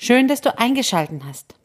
Schön, 0.00 0.28
dass 0.28 0.40
du 0.40 0.56
eingeschalten 0.56 1.26
hast. 1.26 1.56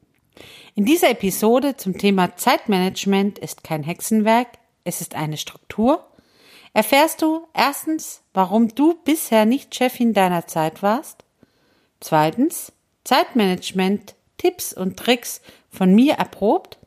In 0.74 0.86
dieser 0.86 1.12
Episode 1.12 1.78
zum 1.78 2.00
Thema 2.00 2.36
Zeitmanagement 2.36 3.38
ist 3.38 3.64
kein 3.64 3.84
Hexenwerk, 3.84 4.48
es 4.84 5.02
ist 5.02 5.14
eine 5.14 5.38
Struktur. 5.38 6.04
Erfährst 6.74 7.22
du 7.22 7.48
erstens, 7.54 8.24
warum 8.34 8.70
du 8.74 8.96
bisher 9.06 9.46
nicht 9.46 9.76
Chefin 9.76 10.14
deiner 10.14 10.48
Zeit 10.48 10.82
warst. 10.82 11.24
Zweitens, 12.00 12.74
Zeitmanagement, 13.04 14.16
Tipps 14.40 14.74
und 14.74 14.98
Tricks 14.98 15.40
von 15.70 15.94
mir 15.94 16.16
erprobt. 16.16 16.80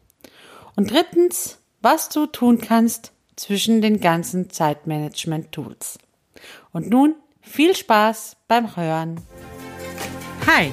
Und 0.74 0.90
drittens, 0.90 1.60
was 1.80 2.08
du 2.08 2.26
tun 2.26 2.60
kannst 2.60 3.12
zwischen 3.36 3.80
den 3.82 4.00
ganzen 4.00 4.50
Zeitmanagement-Tools. 4.50 6.00
Und 6.72 6.90
nun 6.90 7.14
viel 7.40 7.76
Spaß 7.76 8.36
beim 8.48 8.74
Hören. 8.74 9.20
Hi 10.44 10.72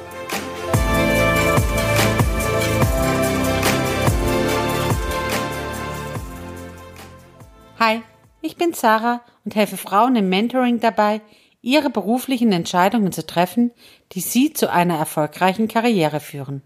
Hi, 7.83 8.03
ich 8.43 8.57
bin 8.57 8.73
Sarah 8.73 9.23
und 9.43 9.55
helfe 9.55 9.75
Frauen 9.75 10.15
im 10.15 10.29
Mentoring 10.29 10.79
dabei, 10.79 11.19
ihre 11.63 11.89
beruflichen 11.89 12.51
Entscheidungen 12.51 13.11
zu 13.11 13.25
treffen, 13.25 13.71
die 14.11 14.19
sie 14.19 14.53
zu 14.53 14.71
einer 14.71 14.99
erfolgreichen 14.99 15.67
Karriere 15.67 16.19
führen. 16.19 16.61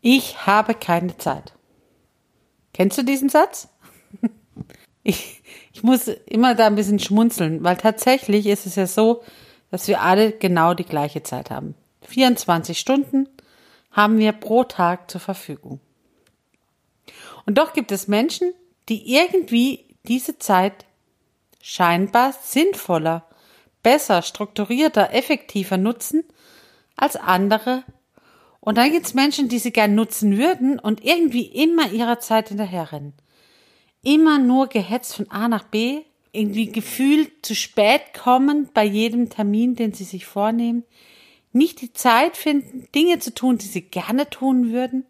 Ich 0.00 0.46
habe 0.46 0.72
keine 0.72 1.18
Zeit. 1.18 1.52
Kennst 2.72 2.96
du 2.96 3.02
diesen 3.02 3.28
Satz? 3.28 3.68
Ich, 5.04 5.42
ich 5.72 5.82
muss 5.82 6.08
immer 6.08 6.54
da 6.54 6.66
ein 6.66 6.74
bisschen 6.74 6.98
schmunzeln, 6.98 7.62
weil 7.62 7.76
tatsächlich 7.76 8.46
ist 8.46 8.66
es 8.66 8.74
ja 8.76 8.86
so, 8.86 9.22
dass 9.70 9.88
wir 9.88 10.02
alle 10.02 10.32
genau 10.32 10.74
die 10.74 10.84
gleiche 10.84 11.22
Zeit 11.22 11.50
haben. 11.50 11.74
24 12.02 12.78
Stunden 12.78 13.26
haben 13.90 14.18
wir 14.18 14.32
pro 14.32 14.64
Tag 14.64 15.10
zur 15.10 15.20
Verfügung. 15.20 15.80
Und 17.46 17.56
doch 17.56 17.72
gibt 17.72 17.90
es 17.92 18.08
Menschen, 18.08 18.52
die 18.90 19.14
irgendwie 19.14 19.87
diese 20.08 20.38
Zeit 20.38 20.86
scheinbar 21.60 22.34
sinnvoller, 22.42 23.26
besser, 23.82 24.22
strukturierter, 24.22 25.12
effektiver 25.12 25.76
nutzen 25.76 26.24
als 26.96 27.16
andere. 27.16 27.84
Und 28.60 28.78
dann 28.78 28.90
gibt 28.90 29.06
es 29.06 29.14
Menschen, 29.14 29.48
die 29.48 29.58
sie 29.58 29.72
gern 29.72 29.94
nutzen 29.94 30.36
würden 30.36 30.78
und 30.78 31.04
irgendwie 31.04 31.46
immer 31.46 31.90
ihrer 31.92 32.18
Zeit 32.18 32.48
hinterherrennen. 32.48 33.14
Immer 34.02 34.38
nur 34.38 34.68
gehetzt 34.68 35.14
von 35.14 35.30
A 35.30 35.48
nach 35.48 35.64
B, 35.64 36.02
irgendwie 36.32 36.70
gefühlt 36.70 37.44
zu 37.44 37.54
spät 37.54 38.14
kommen 38.14 38.68
bei 38.74 38.84
jedem 38.84 39.30
Termin, 39.30 39.74
den 39.74 39.92
sie 39.92 40.04
sich 40.04 40.26
vornehmen, 40.26 40.84
nicht 41.52 41.80
die 41.80 41.92
Zeit 41.92 42.36
finden, 42.36 42.86
Dinge 42.94 43.18
zu 43.18 43.34
tun, 43.34 43.58
die 43.58 43.66
sie 43.66 43.82
gerne 43.82 44.28
tun 44.28 44.70
würden 44.70 45.06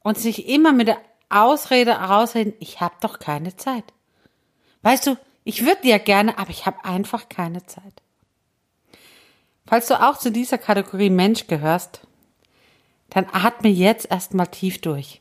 und 0.00 0.18
sich 0.18 0.48
immer 0.48 0.72
mit 0.72 0.88
der 0.88 0.98
Ausrede 1.32 1.92
rausreden, 1.92 2.54
ich 2.60 2.80
habe 2.80 2.94
doch 3.00 3.18
keine 3.18 3.56
Zeit. 3.56 3.84
Weißt 4.82 5.06
du, 5.06 5.16
ich 5.44 5.64
würde 5.64 5.88
ja 5.88 5.98
gerne, 5.98 6.38
aber 6.38 6.50
ich 6.50 6.66
habe 6.66 6.84
einfach 6.84 7.28
keine 7.28 7.64
Zeit. 7.66 8.02
Falls 9.66 9.86
du 9.86 10.00
auch 10.00 10.18
zu 10.18 10.30
dieser 10.30 10.58
Kategorie 10.58 11.10
Mensch 11.10 11.46
gehörst, 11.46 12.00
dann 13.10 13.26
atme 13.32 13.68
jetzt 13.68 14.10
erstmal 14.10 14.48
tief 14.48 14.80
durch. 14.80 15.20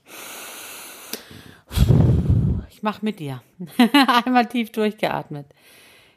Ich 2.69 2.83
mach 2.83 3.01
mit 3.01 3.19
dir. 3.19 3.41
Einmal 4.25 4.47
tief 4.47 4.71
durchgeatmet. 4.71 5.45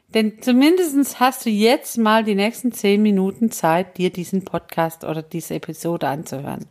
Denn 0.09 0.41
zumindest 0.41 1.19
hast 1.19 1.45
du 1.45 1.49
jetzt 1.49 1.97
mal 1.97 2.23
die 2.23 2.35
nächsten 2.35 2.71
zehn 2.71 3.01
Minuten 3.01 3.51
Zeit, 3.51 3.97
dir 3.97 4.11
diesen 4.11 4.45
Podcast 4.45 5.03
oder 5.03 5.21
diese 5.21 5.55
Episode 5.55 6.07
anzuhören. 6.07 6.67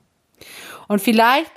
Und 0.88 1.00
vielleicht 1.00 1.52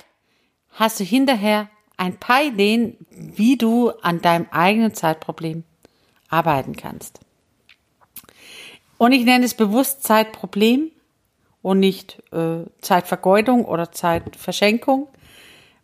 hast 0.78 1.00
du 1.00 1.04
hinterher 1.04 1.68
ein 1.96 2.16
paar 2.18 2.44
Ideen, 2.44 2.96
wie 3.10 3.56
du 3.56 3.90
an 4.02 4.22
deinem 4.22 4.46
eigenen 4.50 4.94
Zeitproblem 4.94 5.64
arbeiten 6.28 6.76
kannst. 6.76 7.18
Und 8.96 9.12
ich 9.12 9.24
nenne 9.24 9.44
es 9.44 9.54
bewusst 9.54 10.04
Zeitproblem 10.04 10.92
und 11.62 11.80
nicht 11.80 12.22
äh, 12.32 12.64
Zeitvergeudung 12.80 13.64
oder 13.64 13.90
Zeitverschenkung, 13.90 15.08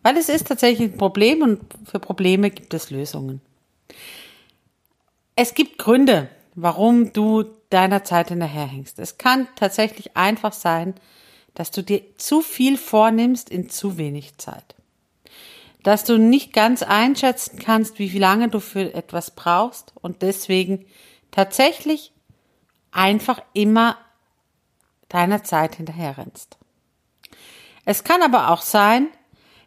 weil 0.02 0.16
es 0.16 0.28
ist 0.28 0.46
tatsächlich 0.46 0.92
ein 0.92 0.98
Problem 0.98 1.42
und 1.42 1.60
für 1.84 1.98
Probleme 1.98 2.50
gibt 2.50 2.72
es 2.74 2.90
Lösungen. 2.90 3.40
Es 5.34 5.54
gibt 5.54 5.78
Gründe, 5.78 6.28
warum 6.54 7.12
du 7.12 7.44
deiner 7.70 8.04
Zeit 8.04 8.28
hinterherhängst. 8.28 9.00
Es 9.00 9.18
kann 9.18 9.48
tatsächlich 9.56 10.16
einfach 10.16 10.52
sein, 10.52 10.94
dass 11.54 11.72
du 11.72 11.82
dir 11.82 12.02
zu 12.18 12.40
viel 12.40 12.76
vornimmst 12.76 13.50
in 13.50 13.68
zu 13.68 13.98
wenig 13.98 14.38
Zeit 14.38 14.74
dass 15.84 16.02
du 16.02 16.18
nicht 16.18 16.52
ganz 16.52 16.82
einschätzen 16.82 17.58
kannst, 17.58 17.98
wie 17.98 18.18
lange 18.18 18.48
du 18.48 18.58
für 18.58 18.94
etwas 18.94 19.30
brauchst 19.30 19.92
und 20.00 20.22
deswegen 20.22 20.86
tatsächlich 21.30 22.12
einfach 22.90 23.40
immer 23.52 23.98
deiner 25.08 25.44
Zeit 25.44 25.76
hinterherrennst. 25.76 26.56
Es 27.84 28.02
kann 28.02 28.22
aber 28.22 28.50
auch 28.50 28.62
sein, 28.62 29.08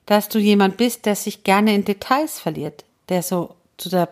dass 0.07 0.27
du 0.27 0.39
jemand 0.39 0.77
bist, 0.77 1.05
der 1.05 1.15
sich 1.15 1.43
gerne 1.43 1.75
in 1.75 1.85
Details 1.85 2.39
verliert, 2.39 2.83
der 3.09 3.21
so 3.21 3.55
zu 3.77 3.89
der, 3.89 4.09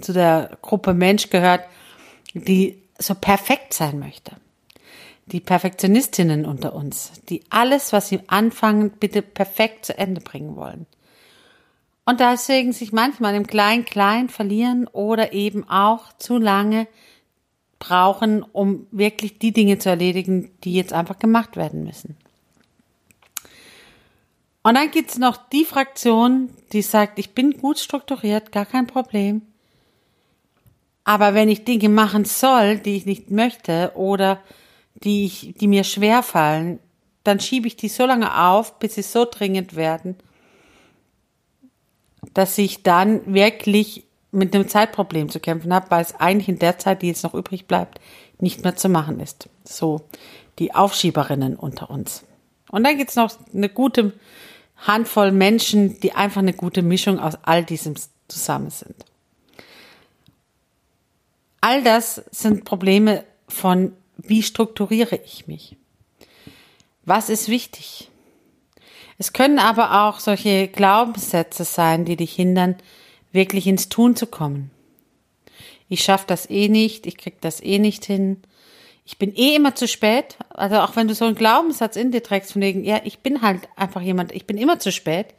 zu 0.00 0.12
der 0.14 0.56
Gruppe 0.62 0.94
Mensch 0.94 1.28
gehört, 1.28 1.64
die 2.32 2.82
so 2.98 3.14
perfekt 3.14 3.74
sein 3.74 3.98
möchte. 3.98 4.36
Die 5.26 5.40
Perfektionistinnen 5.40 6.46
unter 6.46 6.74
uns, 6.74 7.12
die 7.28 7.44
alles, 7.50 7.92
was 7.92 8.08
sie 8.08 8.20
anfangen, 8.28 8.90
bitte 8.92 9.20
perfekt 9.20 9.84
zu 9.84 9.98
Ende 9.98 10.22
bringen 10.22 10.56
wollen. 10.56 10.86
Und 12.04 12.20
deswegen 12.20 12.72
sich 12.72 12.92
manchmal 12.92 13.34
im 13.34 13.46
Klein-Klein 13.46 14.28
verlieren 14.28 14.88
oder 14.88 15.32
eben 15.32 15.68
auch 15.68 16.12
zu 16.14 16.36
lange 16.36 16.88
brauchen, 17.78 18.42
um 18.42 18.86
wirklich 18.90 19.38
die 19.38 19.52
Dinge 19.52 19.78
zu 19.78 19.88
erledigen, 19.88 20.50
die 20.64 20.74
jetzt 20.74 20.92
einfach 20.92 21.18
gemacht 21.18 21.56
werden 21.56 21.84
müssen. 21.84 22.16
Und 24.64 24.76
dann 24.76 24.90
gibt's 24.90 25.18
noch 25.18 25.36
die 25.36 25.64
Fraktion, 25.64 26.50
die 26.72 26.82
sagt, 26.82 27.18
ich 27.18 27.34
bin 27.34 27.58
gut 27.58 27.78
strukturiert, 27.78 28.52
gar 28.52 28.66
kein 28.66 28.86
Problem. 28.86 29.42
Aber 31.04 31.34
wenn 31.34 31.48
ich 31.48 31.64
Dinge 31.64 31.88
machen 31.88 32.24
soll, 32.24 32.78
die 32.78 32.96
ich 32.96 33.06
nicht 33.06 33.30
möchte 33.30 33.92
oder 33.96 34.40
die, 34.94 35.24
ich, 35.26 35.54
die 35.58 35.66
mir 35.66 35.82
schwer 35.82 36.22
fallen, 36.22 36.78
dann 37.24 37.40
schiebe 37.40 37.66
ich 37.66 37.76
die 37.76 37.88
so 37.88 38.06
lange 38.06 38.40
auf, 38.40 38.78
bis 38.78 38.94
sie 38.94 39.02
so 39.02 39.26
dringend 39.28 39.74
werden 39.74 40.16
dass 42.34 42.56
ich 42.58 42.82
dann 42.82 43.34
wirklich 43.34 44.04
mit 44.30 44.54
einem 44.54 44.68
Zeitproblem 44.68 45.28
zu 45.28 45.40
kämpfen 45.40 45.74
habe, 45.74 45.90
weil 45.90 46.02
es 46.02 46.14
eigentlich 46.14 46.48
in 46.48 46.58
der 46.58 46.78
Zeit, 46.78 47.02
die 47.02 47.08
jetzt 47.08 47.22
noch 47.22 47.34
übrig 47.34 47.66
bleibt, 47.66 48.00
nicht 48.38 48.64
mehr 48.64 48.76
zu 48.76 48.88
machen 48.88 49.20
ist. 49.20 49.48
So 49.64 50.02
die 50.58 50.74
Aufschieberinnen 50.74 51.56
unter 51.56 51.90
uns. 51.90 52.24
Und 52.70 52.84
dann 52.84 52.96
gibt's 52.96 53.16
noch 53.16 53.32
eine 53.52 53.68
gute 53.68 54.12
Handvoll 54.76 55.32
Menschen, 55.32 56.00
die 56.00 56.12
einfach 56.12 56.40
eine 56.40 56.54
gute 56.54 56.82
Mischung 56.82 57.18
aus 57.20 57.36
all 57.42 57.64
diesem 57.64 57.94
zusammen 58.28 58.70
sind. 58.70 59.04
All 61.60 61.82
das 61.84 62.22
sind 62.30 62.64
Probleme 62.64 63.24
von, 63.46 63.92
wie 64.16 64.42
strukturiere 64.42 65.16
ich 65.16 65.46
mich? 65.46 65.76
Was 67.04 67.28
ist 67.28 67.48
wichtig? 67.48 68.10
Es 69.18 69.32
können 69.32 69.58
aber 69.58 70.04
auch 70.04 70.20
solche 70.20 70.68
Glaubenssätze 70.68 71.64
sein, 71.64 72.04
die 72.04 72.16
dich 72.16 72.32
hindern, 72.32 72.76
wirklich 73.32 73.66
ins 73.66 73.88
Tun 73.88 74.16
zu 74.16 74.26
kommen. 74.26 74.70
Ich 75.88 76.02
schaffe 76.04 76.24
das 76.26 76.48
eh 76.48 76.68
nicht, 76.68 77.06
ich 77.06 77.18
krieg 77.18 77.40
das 77.40 77.62
eh 77.62 77.78
nicht 77.78 78.04
hin. 78.04 78.42
Ich 79.04 79.18
bin 79.18 79.34
eh 79.34 79.54
immer 79.56 79.74
zu 79.74 79.88
spät. 79.88 80.36
Also 80.50 80.76
auch 80.76 80.96
wenn 80.96 81.08
du 81.08 81.14
so 81.14 81.24
einen 81.24 81.34
Glaubenssatz 81.34 81.96
in 81.96 82.12
dir 82.12 82.22
trägst 82.22 82.52
von 82.52 82.62
wegen, 82.62 82.84
ja, 82.84 83.00
ich 83.04 83.18
bin 83.18 83.42
halt 83.42 83.68
einfach 83.76 84.00
jemand, 84.00 84.32
ich 84.32 84.46
bin 84.46 84.56
immer 84.56 84.78
zu 84.78 84.92
spät, 84.92 85.34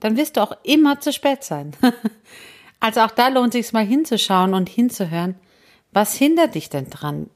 dann 0.00 0.16
wirst 0.16 0.36
du 0.36 0.42
auch 0.42 0.56
immer 0.64 1.00
zu 1.00 1.12
spät 1.12 1.44
sein. 1.44 1.72
also 2.80 3.00
auch 3.00 3.10
da 3.10 3.28
lohnt 3.28 3.52
sich 3.52 3.72
mal 3.72 3.84
hinzuschauen 3.84 4.54
und 4.54 4.68
hinzuhören. 4.68 5.36
Was 5.92 6.14
hindert 6.14 6.54
dich 6.54 6.70
denn 6.70 6.88
dran, 6.88 7.28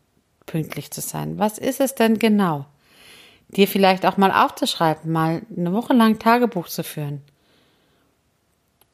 pünktlich 0.47 0.91
zu 0.91 1.01
sein? 1.01 1.39
Was 1.39 1.59
ist 1.59 1.81
es 1.81 1.95
denn 1.95 2.19
genau? 2.19 2.67
Dir 3.49 3.69
vielleicht 3.69 4.07
auch 4.07 4.17
mal 4.17 4.33
aufzuschreiben, 4.33 5.11
mal 5.11 5.43
eine 5.57 5.73
Woche 5.73 5.93
lang 5.93 6.19
Tagebuch 6.19 6.69
zu 6.69 6.83
führen. 6.83 7.23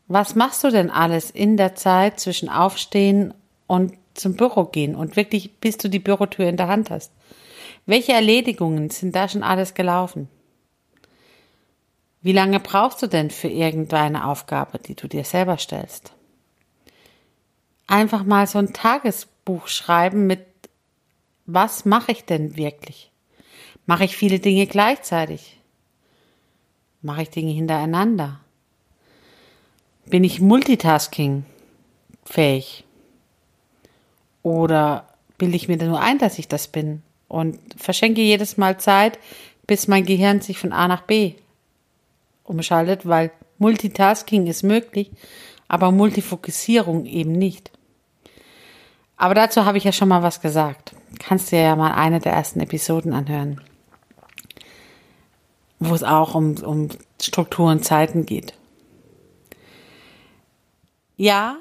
was 0.08 0.34
machst 0.34 0.64
du 0.64 0.70
denn 0.70 0.90
alles 0.90 1.30
in 1.30 1.56
der 1.56 1.76
Zeit 1.76 2.18
zwischen 2.18 2.48
Aufstehen 2.48 3.32
und 3.66 3.94
zum 4.14 4.34
Büro 4.34 4.64
gehen 4.64 4.96
und 4.96 5.16
wirklich 5.16 5.58
bis 5.60 5.78
du 5.78 5.88
die 5.88 6.00
Bürotür 6.00 6.48
in 6.48 6.56
der 6.56 6.68
Hand 6.68 6.90
hast? 6.90 7.12
Welche 7.86 8.12
Erledigungen 8.12 8.90
sind 8.90 9.14
da 9.14 9.28
schon 9.28 9.42
alles 9.42 9.74
gelaufen? 9.74 10.28
Wie 12.22 12.32
lange 12.32 12.60
brauchst 12.60 13.02
du 13.02 13.06
denn 13.06 13.30
für 13.30 13.48
irgendeine 13.48 14.26
Aufgabe, 14.26 14.78
die 14.78 14.94
du 14.94 15.08
dir 15.08 15.24
selber 15.24 15.56
stellst? 15.56 16.12
Einfach 17.86 18.24
mal 18.24 18.46
so 18.46 18.58
ein 18.58 18.72
Tagesbuch 18.72 19.68
schreiben 19.68 20.26
mit, 20.26 20.44
was 21.46 21.84
mache 21.84 22.12
ich 22.12 22.24
denn 22.24 22.56
wirklich? 22.56 23.09
Mache 23.90 24.04
ich 24.04 24.16
viele 24.16 24.38
Dinge 24.38 24.68
gleichzeitig? 24.68 25.58
Mache 27.02 27.22
ich 27.22 27.30
Dinge 27.30 27.50
hintereinander? 27.50 28.38
Bin 30.06 30.22
ich 30.22 30.40
multitasking 30.40 31.44
fähig? 32.24 32.84
Oder 34.44 35.08
bilde 35.38 35.56
ich 35.56 35.66
mir 35.66 35.76
nur 35.76 36.00
ein, 36.00 36.18
dass 36.18 36.38
ich 36.38 36.46
das 36.46 36.68
bin 36.68 37.02
und 37.26 37.58
verschenke 37.76 38.20
jedes 38.20 38.56
Mal 38.56 38.78
Zeit, 38.78 39.18
bis 39.66 39.88
mein 39.88 40.06
Gehirn 40.06 40.40
sich 40.40 40.60
von 40.60 40.72
A 40.72 40.86
nach 40.86 41.02
B 41.02 41.34
umschaltet, 42.44 43.08
weil 43.08 43.32
Multitasking 43.58 44.46
ist 44.46 44.62
möglich, 44.62 45.10
aber 45.66 45.90
Multifokussierung 45.90 47.06
eben 47.06 47.32
nicht. 47.32 47.72
Aber 49.16 49.34
dazu 49.34 49.64
habe 49.64 49.78
ich 49.78 49.84
ja 49.84 49.90
schon 49.90 50.10
mal 50.10 50.22
was 50.22 50.40
gesagt. 50.40 50.94
Kannst 51.18 51.50
du 51.50 51.56
ja 51.56 51.74
mal 51.74 51.94
eine 51.94 52.20
der 52.20 52.34
ersten 52.34 52.60
Episoden 52.60 53.12
anhören, 53.12 53.60
wo 55.80 55.94
es 55.94 56.04
auch 56.04 56.34
um, 56.34 56.56
um 56.58 56.88
Struktur 57.20 57.70
und 57.70 57.84
Zeiten 57.84 58.26
geht. 58.26 58.54
Ja, 61.16 61.56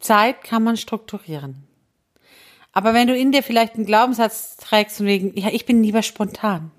Zeit 0.00 0.42
kann 0.42 0.64
man 0.64 0.76
strukturieren. 0.76 1.66
Aber 2.72 2.94
wenn 2.94 3.06
du 3.06 3.16
in 3.16 3.32
dir 3.32 3.42
vielleicht 3.42 3.74
einen 3.74 3.86
Glaubenssatz 3.86 4.56
trägst 4.56 4.98
von 4.98 5.06
wegen, 5.06 5.36
ja, 5.38 5.48
ich 5.52 5.66
bin 5.66 5.82
lieber 5.82 6.02
spontan. 6.02 6.70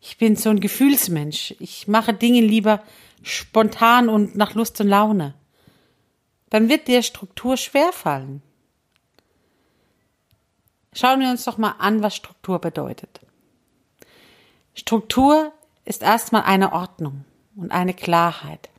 Ich 0.00 0.18
bin 0.18 0.36
so 0.36 0.50
ein 0.50 0.60
Gefühlsmensch. 0.60 1.54
Ich 1.58 1.88
mache 1.88 2.12
Dinge 2.12 2.40
lieber 2.40 2.82
spontan 3.22 4.08
und 4.08 4.36
nach 4.36 4.54
Lust 4.54 4.80
und 4.80 4.88
Laune. 4.88 5.34
Dann 6.50 6.68
wird 6.68 6.88
dir 6.88 7.02
Struktur 7.02 7.56
schwerfallen. 7.56 8.42
Schauen 10.94 11.20
wir 11.20 11.30
uns 11.30 11.44
doch 11.44 11.58
mal 11.58 11.74
an, 11.78 12.02
was 12.02 12.16
Struktur 12.16 12.58
bedeutet. 12.58 13.20
Struktur 14.78 15.52
ist 15.84 16.04
erstmal 16.04 16.42
eine 16.42 16.72
Ordnung 16.72 17.24
und 17.56 17.72
eine 17.72 17.94
Klarheit. 17.94 18.70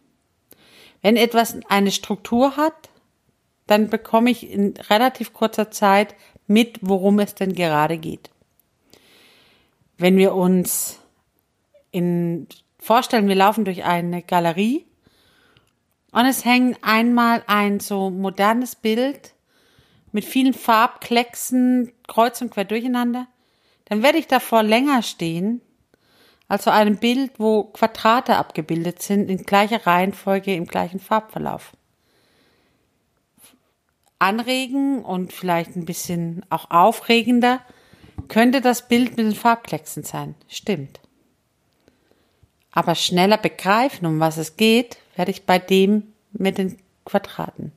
Wenn 1.02 1.18
etwas 1.18 1.58
eine 1.68 1.92
Struktur 1.92 2.56
hat, 2.56 2.90
dann 3.68 3.90
bekomme 3.90 4.32
ich 4.32 4.50
in 4.50 4.76
relativ 4.90 5.34
kurzer 5.34 5.72
Zeit 5.72 6.16
mit, 6.48 6.80
worum 6.82 7.20
es 7.20 7.36
denn 7.36 7.54
gerade 7.54 7.98
geht. 7.98 8.30
Wenn 9.98 10.16
wir 10.16 10.36
uns 10.36 11.02
in, 11.92 12.48
vorstellen, 12.80 13.28
wir 13.28 13.36
laufen 13.36 13.66
durch 13.66 13.84
eine 13.84 14.24
Galerie 14.24 14.86
und 16.14 16.26
es 16.26 16.46
hängt 16.46 16.78
einmal 16.82 17.44
ein 17.48 17.82
so 17.82 18.10
modernes 18.10 18.78
Bild 18.78 19.34
mit 20.14 20.24
vielen 20.24 20.54
Farbklecksen 20.54 21.92
kreuz 22.08 22.42
und 22.42 22.52
quer 22.52 22.64
durcheinander, 22.64 23.28
dann 23.84 24.02
werde 24.02 24.18
ich 24.18 24.28
davor 24.28 24.64
länger 24.64 25.04
stehen 25.04 25.62
als 26.50 26.64
vor 26.64 26.74
einem 26.74 26.98
Bild, 26.98 27.32
wo 27.38 27.64
Quadrate 27.64 28.36
abgebildet 28.36 29.02
sind 29.02 29.30
in 29.30 29.46
gleicher 29.46 29.86
Reihenfolge 29.86 30.54
im 30.56 30.66
gleichen 30.66 31.00
Farbverlauf. 31.00 31.72
Anregen 34.18 35.06
und 35.06 35.32
vielleicht 35.32 35.78
ein 35.78 35.86
bisschen 35.86 36.46
auch 36.50 36.70
aufregender 36.72 37.62
könnte 38.28 38.60
das 38.60 38.88
Bild 38.90 39.12
mit 39.12 39.20
den 39.20 39.36
Farbklecksen 39.36 40.04
sein. 40.04 40.36
Stimmt. 40.50 41.00
Aber 42.72 42.96
schneller 42.96 43.38
begreifen, 43.38 44.06
um 44.06 44.20
was 44.20 44.38
es 44.38 44.58
geht, 44.58 44.98
werde 45.16 45.32
ich 45.32 45.46
bei 45.46 45.60
dem 45.60 46.14
mit 46.32 46.58
den 46.58 46.78
Quadraten. 47.06 47.72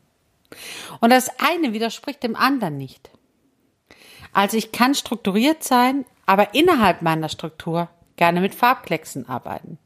Und 1.01 1.11
das 1.11 1.31
eine 1.39 1.73
widerspricht 1.73 2.23
dem 2.23 2.37
anderen 2.37 2.77
nicht. 2.77 3.11
Also 4.33 4.57
ich 4.57 4.73
kann 4.73 4.95
strukturiert 4.95 5.63
sein, 5.63 6.05
aber 6.27 6.55
innerhalb 6.55 7.03
meiner 7.03 7.29
Struktur 7.29 7.89
gerne 8.17 8.41
mit 8.41 8.55
Farbklecksen 8.55 9.29
arbeiten. 9.29 9.79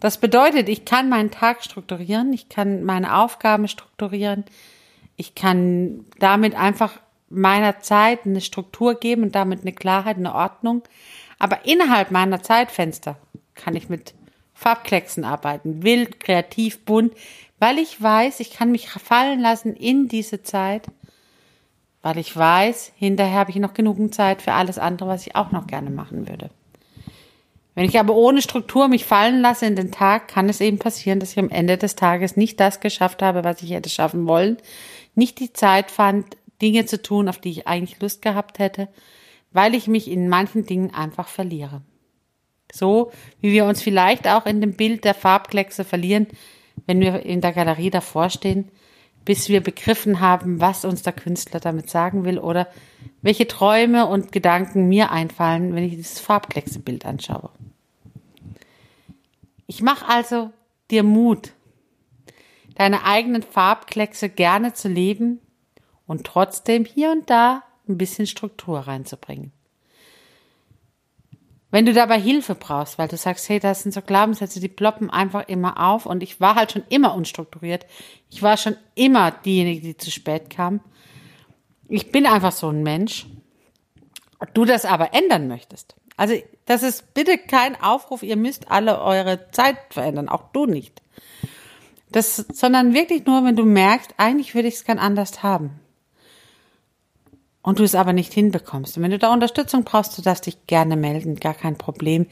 Das 0.00 0.18
bedeutet, 0.18 0.68
ich 0.68 0.84
kann 0.84 1.08
meinen 1.08 1.30
Tag 1.30 1.62
strukturieren, 1.62 2.32
ich 2.32 2.48
kann 2.48 2.82
meine 2.82 3.16
Aufgaben 3.16 3.68
strukturieren, 3.68 4.44
ich 5.16 5.34
kann 5.34 6.04
damit 6.18 6.56
einfach 6.56 6.98
meiner 7.28 7.80
Zeit 7.80 8.26
eine 8.26 8.40
Struktur 8.40 8.96
geben 8.96 9.22
und 9.22 9.34
damit 9.34 9.60
eine 9.62 9.72
Klarheit, 9.72 10.16
eine 10.16 10.34
Ordnung. 10.34 10.82
Aber 11.38 11.64
innerhalb 11.66 12.10
meiner 12.10 12.42
Zeitfenster 12.42 13.16
kann 13.54 13.76
ich 13.76 13.88
mit 13.88 14.14
Farbklecksen 14.54 15.24
arbeiten, 15.24 15.82
wild, 15.82 16.20
kreativ, 16.20 16.84
bunt, 16.84 17.14
weil 17.58 17.78
ich 17.78 18.00
weiß, 18.00 18.40
ich 18.40 18.52
kann 18.52 18.72
mich 18.72 18.90
fallen 18.90 19.40
lassen 19.40 19.74
in 19.74 20.08
diese 20.08 20.42
Zeit, 20.42 20.86
weil 22.02 22.18
ich 22.18 22.36
weiß, 22.36 22.92
hinterher 22.96 23.38
habe 23.38 23.50
ich 23.50 23.56
noch 23.56 23.74
genug 23.74 24.12
Zeit 24.12 24.42
für 24.42 24.52
alles 24.52 24.78
andere, 24.78 25.08
was 25.08 25.26
ich 25.26 25.36
auch 25.36 25.52
noch 25.52 25.68
gerne 25.68 25.90
machen 25.90 26.28
würde. 26.28 26.50
Wenn 27.74 27.86
ich 27.86 27.98
aber 27.98 28.14
ohne 28.14 28.42
Struktur 28.42 28.88
mich 28.88 29.04
fallen 29.04 29.40
lasse 29.40 29.66
in 29.66 29.76
den 29.76 29.92
Tag, 29.92 30.28
kann 30.28 30.48
es 30.48 30.60
eben 30.60 30.78
passieren, 30.78 31.20
dass 31.20 31.32
ich 31.32 31.38
am 31.38 31.48
Ende 31.48 31.78
des 31.78 31.96
Tages 31.96 32.36
nicht 32.36 32.60
das 32.60 32.80
geschafft 32.80 33.22
habe, 33.22 33.44
was 33.44 33.62
ich 33.62 33.70
hätte 33.70 33.88
schaffen 33.88 34.26
wollen, 34.26 34.58
nicht 35.14 35.40
die 35.40 35.52
Zeit 35.52 35.90
fand, 35.90 36.36
Dinge 36.60 36.84
zu 36.86 37.00
tun, 37.00 37.28
auf 37.28 37.38
die 37.38 37.50
ich 37.50 37.66
eigentlich 37.66 38.00
Lust 38.00 38.22
gehabt 38.22 38.58
hätte, 38.58 38.88
weil 39.52 39.74
ich 39.74 39.88
mich 39.88 40.10
in 40.10 40.28
manchen 40.28 40.66
Dingen 40.66 40.94
einfach 40.94 41.28
verliere. 41.28 41.82
So 42.72 43.10
wie 43.40 43.52
wir 43.52 43.64
uns 43.64 43.82
vielleicht 43.82 44.28
auch 44.28 44.46
in 44.46 44.60
dem 44.60 44.74
Bild 44.74 45.04
der 45.04 45.14
Farbkleckse 45.14 45.84
verlieren, 45.84 46.26
wenn 46.86 47.00
wir 47.00 47.24
in 47.24 47.40
der 47.40 47.52
Galerie 47.52 47.90
davor 47.90 48.30
stehen, 48.30 48.70
bis 49.24 49.48
wir 49.48 49.60
begriffen 49.60 50.20
haben, 50.20 50.60
was 50.60 50.84
uns 50.84 51.02
der 51.02 51.12
Künstler 51.12 51.60
damit 51.60 51.88
sagen 51.88 52.24
will 52.24 52.38
oder 52.38 52.68
welche 53.20 53.46
Träume 53.46 54.06
und 54.06 54.32
Gedanken 54.32 54.88
mir 54.88 55.10
einfallen, 55.10 55.74
wenn 55.74 55.84
ich 55.84 55.96
dieses 55.96 56.18
Farbklecksebild 56.18 57.06
anschaue. 57.06 57.50
Ich 59.66 59.80
mache 59.80 60.08
also 60.08 60.50
dir 60.90 61.02
Mut, 61.02 61.52
deine 62.74 63.04
eigenen 63.04 63.42
Farbkleckse 63.42 64.28
gerne 64.28 64.72
zu 64.72 64.88
leben 64.88 65.40
und 66.06 66.24
trotzdem 66.24 66.84
hier 66.84 67.12
und 67.12 67.30
da 67.30 67.62
ein 67.88 67.98
bisschen 67.98 68.26
Struktur 68.26 68.80
reinzubringen. 68.80 69.52
Wenn 71.72 71.86
du 71.86 71.94
dabei 71.94 72.20
Hilfe 72.20 72.54
brauchst, 72.54 72.98
weil 72.98 73.08
du 73.08 73.16
sagst, 73.16 73.48
hey, 73.48 73.58
das 73.58 73.82
sind 73.82 73.92
so 73.92 74.02
Glaubenssätze, 74.02 74.60
die 74.60 74.68
ploppen 74.68 75.08
einfach 75.08 75.48
immer 75.48 75.80
auf 75.80 76.04
und 76.04 76.22
ich 76.22 76.38
war 76.38 76.54
halt 76.54 76.70
schon 76.70 76.84
immer 76.90 77.14
unstrukturiert. 77.14 77.86
Ich 78.28 78.42
war 78.42 78.58
schon 78.58 78.76
immer 78.94 79.30
diejenige, 79.30 79.80
die 79.80 79.96
zu 79.96 80.10
spät 80.10 80.50
kam. 80.50 80.80
Ich 81.88 82.12
bin 82.12 82.26
einfach 82.26 82.52
so 82.52 82.68
ein 82.68 82.82
Mensch. 82.82 83.26
Du 84.52 84.66
das 84.66 84.84
aber 84.84 85.14
ändern 85.14 85.48
möchtest. 85.48 85.96
Also, 86.18 86.34
das 86.66 86.82
ist 86.82 87.14
bitte 87.14 87.38
kein 87.38 87.80
Aufruf, 87.80 88.22
ihr 88.22 88.36
müsst 88.36 88.70
alle 88.70 89.00
eure 89.00 89.50
Zeit 89.50 89.78
verändern, 89.88 90.28
auch 90.28 90.52
du 90.52 90.66
nicht. 90.66 91.00
Das, 92.10 92.36
sondern 92.52 92.92
wirklich 92.92 93.24
nur, 93.24 93.44
wenn 93.44 93.56
du 93.56 93.64
merkst, 93.64 94.12
eigentlich 94.18 94.54
würde 94.54 94.68
ich 94.68 94.74
es 94.74 94.84
gern 94.84 94.98
anders 94.98 95.42
haben 95.42 95.80
und 97.62 97.78
du 97.78 97.84
es 97.84 97.94
aber 97.94 98.12
nicht 98.12 98.32
hinbekommst. 98.32 98.96
Und 98.96 99.02
wenn 99.02 99.12
du 99.12 99.18
da 99.18 99.32
Unterstützung 99.32 99.84
brauchst, 99.84 100.18
du 100.18 100.22
darfst 100.22 100.46
dich 100.46 100.66
gerne 100.66 100.96
melden, 100.96 101.36
gar 101.36 101.54
kein 101.54 101.78
Problem. 101.78 102.26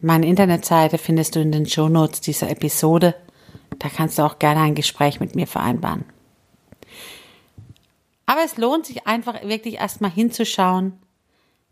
Meine 0.00 0.26
Internetseite 0.26 0.98
findest 0.98 1.36
du 1.36 1.40
in 1.40 1.52
den 1.52 1.66
Show 1.66 1.88
Notes 1.88 2.20
dieser 2.20 2.48
Episode. 2.48 3.14
Da 3.78 3.88
kannst 3.88 4.18
du 4.18 4.22
auch 4.22 4.38
gerne 4.38 4.60
ein 4.60 4.74
Gespräch 4.74 5.20
mit 5.20 5.34
mir 5.34 5.46
vereinbaren. 5.46 6.04
Aber 8.26 8.42
es 8.44 8.56
lohnt 8.56 8.86
sich 8.86 9.06
einfach 9.06 9.42
wirklich 9.42 9.74
erstmal 9.74 10.12
hinzuschauen, 10.12 10.92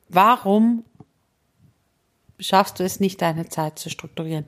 warum 0.08 0.84
schaffst 2.40 2.80
du 2.80 2.84
es 2.84 2.98
nicht, 2.98 3.22
deine 3.22 3.48
Zeit 3.48 3.78
zu 3.78 3.90
strukturieren? 3.90 4.46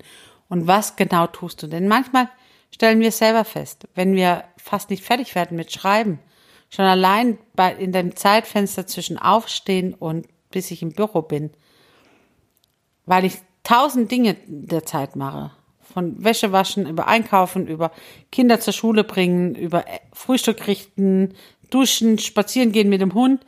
Und 0.48 0.66
was 0.66 0.96
genau 0.96 1.28
tust 1.28 1.62
du? 1.62 1.68
Denn 1.68 1.86
manchmal 1.86 2.28
stellen 2.74 3.00
wir 3.00 3.12
selber 3.12 3.44
fest, 3.44 3.86
wenn 3.94 4.14
wir 4.14 4.44
fast 4.56 4.90
nicht 4.90 5.04
fertig 5.04 5.36
werden 5.36 5.56
mit 5.56 5.72
Schreiben, 5.72 6.18
Schon 6.70 6.84
allein 6.84 7.38
bei, 7.54 7.74
in 7.74 7.92
dem 7.92 8.14
Zeitfenster 8.14 8.86
zwischen 8.86 9.18
Aufstehen 9.18 9.92
und 9.92 10.26
bis 10.50 10.70
ich 10.70 10.82
im 10.82 10.92
Büro 10.92 11.22
bin, 11.22 11.50
weil 13.06 13.24
ich 13.24 13.38
tausend 13.64 14.10
Dinge 14.10 14.36
der 14.46 14.84
Zeit 14.84 15.16
mache. 15.16 15.50
Von 15.82 16.22
Wäsche 16.22 16.52
waschen, 16.52 16.86
über 16.86 17.08
Einkaufen, 17.08 17.66
über 17.66 17.90
Kinder 18.30 18.60
zur 18.60 18.72
Schule 18.72 19.02
bringen, 19.02 19.56
über 19.56 19.84
Frühstück 20.12 20.68
richten, 20.68 21.34
duschen, 21.70 22.18
spazieren 22.18 22.70
gehen 22.70 22.88
mit 22.88 23.00
dem 23.00 23.14
Hund, 23.14 23.44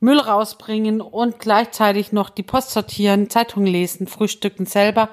Müll 0.00 0.18
rausbringen 0.18 1.02
und 1.02 1.38
gleichzeitig 1.38 2.12
noch 2.12 2.30
die 2.30 2.42
Post 2.42 2.70
sortieren, 2.70 3.28
Zeitung 3.28 3.66
lesen, 3.66 4.06
frühstücken 4.06 4.64
selber. 4.64 5.10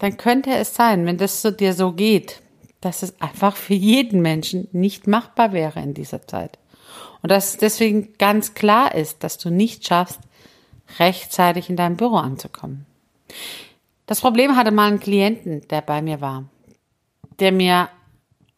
Dann 0.00 0.16
könnte 0.16 0.50
es 0.50 0.74
sein, 0.74 1.06
wenn 1.06 1.18
das 1.18 1.42
so 1.42 1.52
dir 1.52 1.72
so 1.74 1.92
geht, 1.92 2.40
dass 2.84 3.02
es 3.02 3.20
einfach 3.20 3.56
für 3.56 3.74
jeden 3.74 4.20
Menschen 4.20 4.68
nicht 4.72 5.06
machbar 5.06 5.52
wäre 5.52 5.80
in 5.80 5.94
dieser 5.94 6.26
Zeit. 6.26 6.58
Und 7.22 7.30
dass 7.30 7.50
es 7.50 7.56
deswegen 7.56 8.14
ganz 8.18 8.54
klar 8.54 8.94
ist, 8.94 9.24
dass 9.24 9.38
du 9.38 9.50
nicht 9.50 9.86
schaffst, 9.86 10.20
rechtzeitig 10.98 11.70
in 11.70 11.76
deinem 11.76 11.96
Büro 11.96 12.16
anzukommen. 12.16 12.86
Das 14.06 14.20
Problem 14.20 14.56
hatte 14.56 14.70
mal 14.70 14.88
einen 14.88 15.00
Klienten, 15.00 15.66
der 15.68 15.80
bei 15.80 16.02
mir 16.02 16.20
war, 16.20 16.44
der 17.40 17.52
mir 17.52 17.88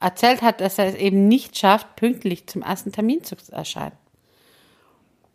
erzählt 0.01 0.43
hat, 0.43 0.61
dass 0.61 0.79
er 0.79 0.87
es 0.87 0.97
eben 0.97 1.29
nicht 1.29 1.57
schafft, 1.57 1.97
pünktlich 1.97 2.49
zum 2.49 2.63
ersten 2.63 2.93
Termin 2.93 3.23
zu 3.23 3.37
erscheinen. 3.53 3.97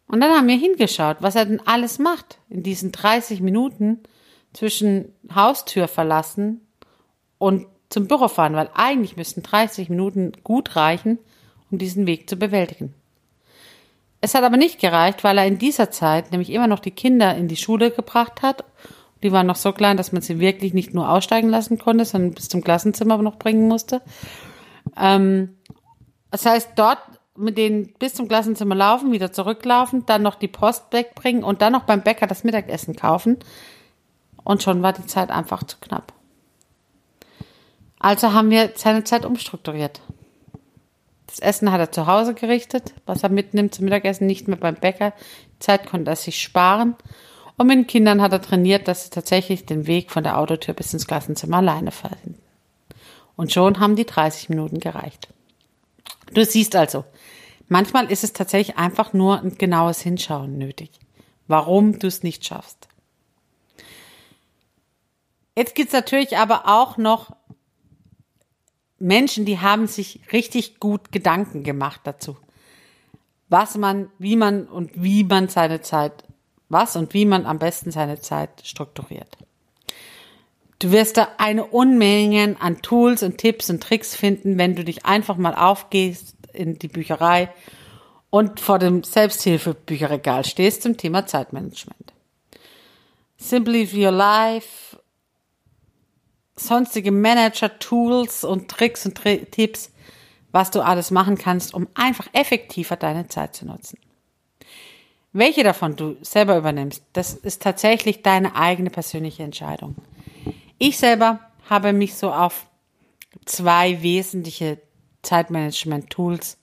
Und 0.08 0.20
dann 0.20 0.32
haben 0.32 0.48
wir 0.48 0.58
hingeschaut, 0.58 1.18
was 1.22 1.36
er 1.36 1.46
denn 1.46 1.66
alles 1.66 1.98
macht 1.98 2.40
in 2.50 2.64
diesen 2.64 2.92
30 2.92 3.40
Minuten 3.40 4.02
zwischen 4.52 5.14
Haustür 5.34 5.88
verlassen 5.88 6.68
und 7.38 7.68
zum 7.92 8.08
Büro 8.08 8.28
fahren, 8.28 8.56
weil 8.56 8.70
eigentlich 8.74 9.18
müssten 9.18 9.44
30 9.44 9.90
Minuten 9.90 10.32
gut 10.44 10.76
reichen, 10.76 11.20
um 11.70 11.78
diesen 11.78 12.08
Weg 12.08 12.30
zu 12.30 12.36
bewältigen. 12.36 12.94
Es 14.22 14.36
hat 14.36 14.44
aber 14.44 14.58
nicht 14.58 14.80
gereicht, 14.80 15.24
weil 15.24 15.38
er 15.38 15.48
in 15.48 15.58
dieser 15.58 15.92
Zeit 15.92 16.32
nämlich 16.32 16.52
immer 16.52 16.68
noch 16.68 16.80
die 16.80 16.92
Kinder 16.92 17.36
in 17.36 17.48
die 17.48 17.56
Schule 17.56 17.92
gebracht 17.92 18.44
hat. 18.44 18.64
Die 19.24 19.32
waren 19.32 19.48
noch 19.48 19.56
so 19.56 19.72
klein, 19.72 19.98
dass 19.98 20.12
man 20.12 20.22
sie 20.22 20.40
wirklich 20.40 20.74
nicht 20.74 20.94
nur 20.94 21.10
aussteigen 21.10 21.50
lassen 21.50 21.80
konnte, 21.80 22.06
sondern 22.06 22.34
bis 22.34 22.50
zum 22.50 22.64
Klassenzimmer 22.64 23.18
noch 23.18 23.38
bringen 23.38 23.68
musste. 23.68 24.02
Ähm, 24.98 25.58
das 26.30 26.46
heißt, 26.46 26.72
dort 26.76 27.00
mit 27.36 27.58
denen 27.58 27.94
bis 27.98 28.14
zum 28.14 28.28
Klassenzimmer 28.28 28.76
laufen, 28.76 29.12
wieder 29.12 29.32
zurücklaufen, 29.32 30.06
dann 30.06 30.22
noch 30.22 30.36
die 30.36 30.48
Post 30.48 30.86
wegbringen 30.92 31.44
und 31.44 31.62
dann 31.62 31.74
noch 31.74 31.84
beim 31.84 32.04
Bäcker 32.04 32.28
das 32.28 32.44
Mittagessen 32.44 32.96
kaufen. 32.96 33.38
Und 34.44 34.62
schon 34.64 34.82
war 34.84 34.94
die 34.94 35.06
Zeit 35.06 35.32
einfach 35.32 35.64
zu 35.64 35.78
knapp. 35.80 36.14
Also 38.02 38.34
haben 38.34 38.50
wir 38.50 38.72
seine 38.76 39.04
Zeit 39.04 39.26
umstrukturiert. 39.26 40.02
Das 41.28 41.38
Essen 41.38 41.72
hat 41.72 41.80
er 41.80 41.92
zu 41.92 42.08
Hause 42.08 42.34
gerichtet, 42.34 42.96
was 43.06 43.22
er 43.22 43.30
mitnimmt 43.30 43.76
zum 43.76 43.86
Mittagessen, 43.86 44.26
nicht 44.26 44.48
mehr 44.48 44.58
beim 44.58 44.74
Bäcker. 44.74 45.14
Zeit 45.60 45.86
konnte 45.86 46.10
er 46.10 46.16
sich 46.16 46.42
sparen. 46.42 46.96
Und 47.58 47.68
mit 47.68 47.78
den 47.78 47.88
Kindern 47.88 48.22
hat 48.22 48.32
er 48.32 48.42
trainiert, 48.42 48.88
dass 48.88 49.04
sie 49.04 49.12
tatsächlich 49.12 49.68
den 49.68 49.86
Weg 49.86 50.10
von 50.10 50.24
der 50.24 50.40
Autotür 50.40 50.74
bis 50.74 50.94
ins 50.94 51.06
Klassenzimmer 51.06 51.58
alleine 51.58 51.92
finden. 51.92 52.40
Und 53.36 53.54
schon 53.54 53.80
haben 53.80 53.96
die 53.96 54.08
30 54.08 54.50
Minuten 54.50 54.80
gereicht. 54.80 55.28
Du 56.34 56.44
siehst 56.44 56.76
also, 56.76 57.06
manchmal 57.68 58.12
ist 58.12 58.24
es 58.24 58.34
tatsächlich 58.34 58.78
einfach 58.78 59.14
nur 59.14 59.42
ein 59.42 59.60
genaues 59.60 60.02
Hinschauen 60.02 60.58
nötig, 60.58 60.90
warum 61.48 62.00
du 62.00 62.08
es 62.08 62.24
nicht 62.24 62.44
schaffst. 62.46 62.88
Jetzt 65.56 65.76
gibt's 65.76 65.94
natürlich 65.94 66.38
aber 66.38 66.68
auch 66.68 66.98
noch 66.98 67.36
Menschen, 69.02 69.46
die 69.46 69.60
haben 69.60 69.88
sich 69.88 70.22
richtig 70.32 70.80
gut 70.80 71.12
Gedanken 71.12 71.64
gemacht 71.64 72.02
dazu. 72.04 72.38
Was 73.50 73.76
man, 73.76 74.10
wie 74.18 74.36
man 74.36 74.68
und 74.68 74.92
wie 74.96 75.24
man 75.24 75.50
seine 75.50 75.82
Zeit, 75.82 76.24
was 76.70 76.96
und 76.96 77.14
wie 77.14 77.26
man 77.26 77.46
am 77.46 77.60
besten 77.60 77.92
seine 77.92 78.22
Zeit 78.22 78.50
strukturiert. 78.64 79.38
Du 80.80 80.92
wirst 80.92 81.18
da 81.18 81.28
eine 81.38 81.66
Unmenge 81.66 82.56
an 82.60 82.82
Tools 82.82 83.22
und 83.24 83.38
Tipps 83.38 83.70
und 83.70 83.84
Tricks 83.84 84.16
finden, 84.16 84.58
wenn 84.58 84.76
du 84.76 84.84
dich 84.84 85.06
einfach 85.06 85.38
mal 85.38 85.54
aufgehst 85.54 86.36
in 86.54 86.80
die 86.80 86.88
Bücherei 86.88 87.50
und 88.32 88.60
vor 88.60 88.80
dem 88.80 89.04
Selbsthilfebücherregal 89.04 90.46
stehst 90.46 90.82
zum 90.82 90.98
Thema 90.98 91.28
Zeitmanagement. 91.28 92.14
Simply 93.38 93.88
Your 93.94 94.12
Life, 94.12 94.91
sonstige 96.66 97.12
Manager-Tools 97.12 98.44
und 98.44 98.70
Tricks 98.70 99.06
und 99.06 99.16
Tri 99.16 99.46
Tipps, 99.46 99.92
was 100.52 100.72
du 100.72 100.82
alles 100.82 101.12
machen 101.12 101.38
kannst, 101.38 101.74
um 101.74 101.88
einfach 101.94 102.28
effektiver 102.34 102.96
deine 102.96 103.28
Zeit 103.28 103.56
zu 103.56 103.66
nutzen. 103.66 103.98
Welche 105.34 105.64
davon 105.64 105.96
du 105.96 106.18
selber 106.22 106.58
übernimmst, 106.58 107.04
das 107.14 107.34
ist 107.34 107.62
tatsächlich 107.62 108.22
deine 108.22 108.56
eigene 108.56 108.90
persönliche 108.90 109.44
Entscheidung. 109.44 109.96
Ich 110.78 110.98
selber 110.98 111.40
habe 111.70 111.94
mich 111.94 112.16
so 112.16 112.32
auf 112.32 112.66
zwei 113.46 114.02
wesentliche 114.02 114.80
Zeitmanagement-Tools, 115.22 116.58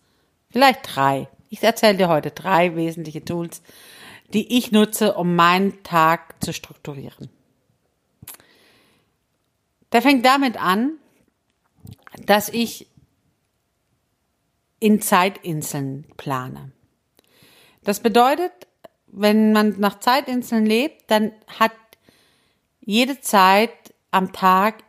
vielleicht 0.50 0.81
drei. 0.97 1.28
Ich 1.49 1.62
erzähle 1.62 1.97
dir 1.97 2.09
heute 2.09 2.31
drei 2.31 2.76
wesentliche 2.76 3.25
Tools, 3.25 3.62
die 4.35 4.59
ich 4.59 4.71
nutze, 4.71 5.14
um 5.14 5.35
meinen 5.35 5.83
Tag 5.83 6.35
zu 6.45 6.52
strukturieren. 6.52 7.31
Der 9.92 10.02
fängt 10.02 10.25
damit 10.25 10.57
an, 10.57 10.99
dass 12.26 12.49
ich 12.49 12.88
in 14.80 15.00
Zeitinseln 15.00 16.07
plane. 16.16 16.73
Das 17.83 18.00
bedeutet, 18.00 18.52
wenn 19.07 19.52
man 19.52 19.80
nach 19.80 19.99
Zeitinseln 20.00 20.66
lebt, 20.66 21.11
dann 21.11 21.33
hat 21.47 21.73
jede 22.80 23.21
Zeit 23.21 23.73
am 24.11 24.33
Tag 24.33 24.85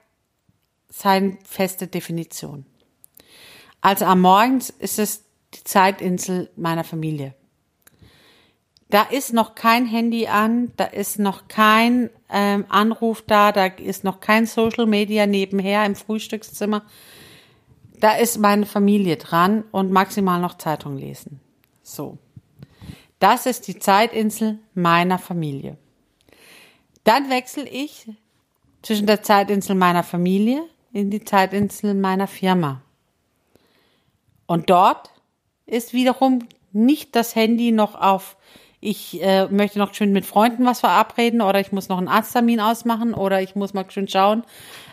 seine 0.90 1.38
feste 1.44 1.88
Definition. 1.88 2.66
Also 3.82 4.06
am 4.06 4.22
Morgens 4.22 4.70
ist 4.70 5.00
es 5.00 5.24
die 5.54 5.64
Zeitinsel 5.64 6.52
meiner 6.56 6.84
Familie. 6.84 7.34
Da 8.90 9.04
ist 9.04 9.34
noch 9.34 9.54
kein 9.54 9.86
Handy 9.86 10.28
an, 10.28 10.72
da 10.76 10.86
ist 10.86 11.20
noch 11.20 11.48
kein 11.48 12.10
ähm, 12.30 12.66
Anruf 12.70 13.22
da, 13.22 13.52
da 13.52 13.66
ist 13.66 14.04
noch 14.04 14.20
kein 14.20 14.48
Social 14.48 14.88
Media 14.88 15.28
nebenher 15.28 15.86
im 15.86 15.96
Frühstückszimmer. 15.96 16.84
Da 18.00 18.14
ist 18.14 18.40
meine 18.40 18.66
Familie 18.66 19.18
dran 19.18 19.64
und 19.72 19.92
maximal 19.92 20.42
noch 20.42 20.58
Zeitung 20.58 20.98
lesen. 20.98 21.40
So. 21.84 22.18
Das 23.20 23.46
ist 23.46 23.68
die 23.68 23.78
Zeitinsel 23.78 24.58
meiner 24.74 25.20
Familie. 25.20 25.78
Dann 27.04 27.30
wechsle 27.30 27.68
ich 27.68 28.08
zwischen 28.82 29.06
der 29.06 29.22
Zeitinsel 29.22 29.76
meiner 29.76 30.04
Familie 30.04 30.64
in 30.94 31.12
die 31.12 31.24
Zeitinsel 31.24 31.94
meiner 31.94 32.28
Firma. 32.28 32.82
Und 34.48 34.70
dort 34.72 35.12
ist 35.68 35.94
wiederum 35.94 36.48
nicht 36.72 37.16
das 37.16 37.36
Handy 37.36 37.72
noch 37.72 37.94
auf 37.94 38.36
ich 38.82 39.22
äh, 39.22 39.48
möchte 39.48 39.80
noch 39.80 39.94
schön 39.94 40.14
mit 40.14 40.26
Freunden 40.26 40.66
was 40.66 40.80
verabreden 40.80 41.42
oder 41.42 41.60
ich 41.60 41.72
muss 41.72 41.90
noch 41.90 41.98
einen 41.98 42.08
Arzttermin 42.08 42.60
ausmachen 42.60 43.14
oder 43.14 43.42
ich 43.42 43.56
muss 43.56 43.74
mal 43.74 43.90
schön 43.90 44.08
schauen, 44.08 44.44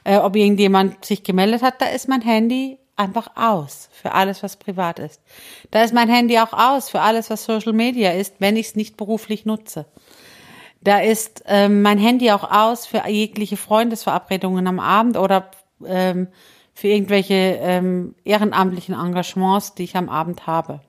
äh, 0.05 0.17
ob 0.17 0.35
irgendjemand 0.35 1.05
sich 1.05 1.23
gemeldet 1.23 1.63
hat. 1.63 1.81
Da 1.81 1.87
ist 1.87 2.09
mein 2.09 2.21
Handy 2.21 2.79
einfach 2.97 3.29
aus 3.37 3.89
für 3.93 4.13
alles, 4.13 4.43
was 4.43 4.57
privat 4.57 4.99
ist. 4.99 5.23
Da 5.71 5.85
ist 5.85 5.95
mein 5.95 6.09
Handy 6.09 6.39
auch 6.39 6.53
aus 6.53 6.91
für 6.91 7.01
alles, 7.01 7.31
was 7.31 7.45
Social 7.45 7.73
Media 7.73 8.11
ist, 8.11 8.37
wenn 8.41 8.57
ich 8.57 8.69
es 8.69 8.77
nicht 8.77 8.97
beruflich 8.97 9.45
nutze. 9.45 9.87
Da 10.81 10.99
ist 10.99 11.45
ähm, 11.47 11.83
mein 11.83 11.99
Handy 11.99 12.31
auch 12.33 12.51
aus 12.51 12.87
für 12.87 13.07
jegliche 13.07 13.57
Freundesverabredungen 13.57 14.67
am 14.67 14.81
Abend 14.81 15.17
oder 15.17 15.51
ähm, 15.85 16.29
für 16.75 16.89
irgendwelche 16.89 17.35
ähm, 17.35 18.15
ehrenamtlichen 18.25 18.95
Engagements, 18.95 19.75
die 19.75 19.85
ich 19.85 19.97
am 19.97 20.09
Abend 20.09 20.47
habe. 20.47 20.81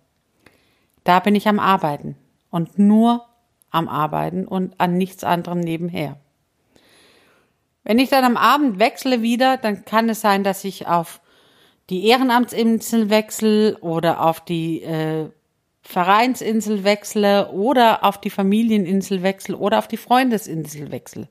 Da 1.03 1.19
bin 1.19 1.35
ich 1.35 1.47
am 1.47 1.59
Arbeiten 1.59 2.15
und 2.49 2.79
nur 2.79 3.25
am 3.69 3.87
Arbeiten 3.87 4.47
und 4.47 4.79
an 4.79 4.97
nichts 4.97 5.23
anderem 5.23 5.59
nebenher. 5.59 6.17
Wenn 7.83 7.99
ich 7.99 8.09
dann 8.09 8.25
am 8.25 8.37
Abend 8.37 8.79
wechsle 8.79 9.21
wieder, 9.21 9.57
dann 9.57 9.85
kann 9.85 10.09
es 10.09 10.21
sein, 10.21 10.43
dass 10.43 10.63
ich 10.63 10.87
auf 10.87 11.21
die 11.89 12.05
Ehrenamtsinsel 12.07 13.09
wechsle 13.09 13.77
oder 13.79 14.25
auf 14.25 14.41
die 14.41 14.81
äh, 14.81 15.29
Vereinsinsel 15.81 16.83
wechsle 16.83 17.49
oder 17.51 18.03
auf 18.03 18.19
die 18.19 18.29
Familieninsel 18.29 19.23
wechsle 19.23 19.55
oder 19.57 19.79
auf 19.79 19.87
die 19.87 19.95
Freundesinsel 19.95 20.91
wechsle. 20.91 21.29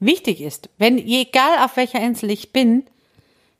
Wichtig 0.00 0.40
ist, 0.40 0.70
wenn 0.76 0.98
egal 0.98 1.64
auf 1.64 1.76
welcher 1.76 2.00
Insel 2.00 2.30
ich 2.30 2.52
bin, 2.52 2.84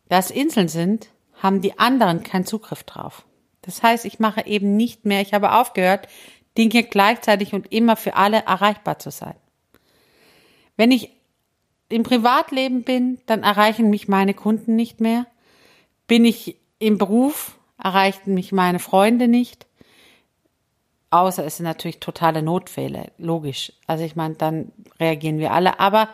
das 0.09 0.33
Inseln 0.33 0.67
sind, 0.67 1.09
haben 1.41 1.61
die 1.61 1.79
anderen 1.79 2.25
keinen 2.25 2.45
Zugriff 2.45 2.83
drauf. 2.83 3.25
Das 3.63 3.83
heißt, 3.83 4.05
ich 4.05 4.19
mache 4.19 4.47
eben 4.47 4.77
nicht 4.77 5.05
mehr, 5.05 5.21
ich 5.21 5.33
habe 5.33 5.53
aufgehört, 5.53 6.09
Dinge 6.57 6.85
gleichzeitig 6.85 7.53
und 7.53 7.73
immer 7.73 7.97
für 7.97 8.15
alle 8.15 8.39
erreichbar 8.39 8.99
zu 8.99 9.11
sein. 9.11 9.35
Wenn 10.77 10.91
ich 10.91 11.11
im 11.89 12.03
Privatleben 12.03 12.83
bin, 12.83 13.19
dann 13.27 13.43
erreichen 13.43 13.91
mich 13.91 14.09
meine 14.09 14.35
Kunden 14.35 14.77
nicht 14.77 15.01
mehr. 15.01 15.27
Bin 16.07 16.25
ich 16.25 16.57
im 16.79 16.99
Beruf, 16.99 17.59
erreichen 17.83 18.35
mich 18.35 18.53
meine 18.53 18.79
Freunde 18.79 19.29
nicht. 19.29 19.67
Außer 21.11 21.45
es 21.45 21.59
sind 21.59 21.65
natürlich 21.65 22.01
totale 22.01 22.43
Notfälle, 22.43 23.13
logisch. 23.17 23.73
Also 23.87 24.05
ich 24.05 24.17
meine, 24.17 24.35
dann 24.35 24.73
reagieren 24.99 25.39
wir 25.39 25.53
alle. 25.53 25.79
Aber 25.79 26.09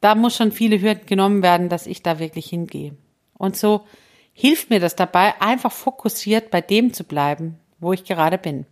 da 0.00 0.14
muss 0.14 0.36
schon 0.36 0.52
viele 0.52 0.80
Hürden 0.80 1.06
genommen 1.06 1.42
werden, 1.42 1.68
dass 1.68 1.86
ich 1.86 2.02
da 2.02 2.18
wirklich 2.18 2.46
hingehe. 2.46 2.96
Und 3.36 3.56
so 3.56 3.86
hilft 4.32 4.70
mir 4.70 4.80
das 4.80 4.96
dabei, 4.96 5.40
einfach 5.40 5.72
fokussiert 5.72 6.50
bei 6.50 6.60
dem 6.60 6.92
zu 6.92 7.04
bleiben, 7.04 7.58
wo 7.80 7.92
ich 7.92 8.04
gerade 8.04 8.38
bin. 8.38 8.66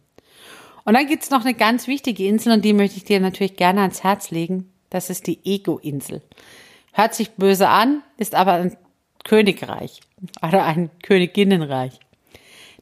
Und 0.85 0.95
dann 0.95 1.07
gibt's 1.07 1.31
noch 1.31 1.45
eine 1.45 1.55
ganz 1.55 1.87
wichtige 1.87 2.27
Insel 2.27 2.53
und 2.53 2.65
die 2.65 2.73
möchte 2.73 2.97
ich 2.97 3.05
dir 3.05 3.21
natürlich 3.21 3.57
gerne 3.57 3.83
ans 3.83 4.03
Herz 4.03 4.31
legen. 4.31 4.73
Das 4.91 5.11
ist 5.11 5.27
die 5.27 5.39
Ego-Insel. 5.45 6.23
Hört 6.93 7.15
sich 7.15 7.31
böse 7.33 7.69
an, 7.69 8.03
ist 8.17 8.35
aber 8.35 8.55
ein 8.55 8.77
Königreich 9.25 10.01
oder 10.43 10.65
ein 10.65 10.91
Königinnenreich. 11.03 11.99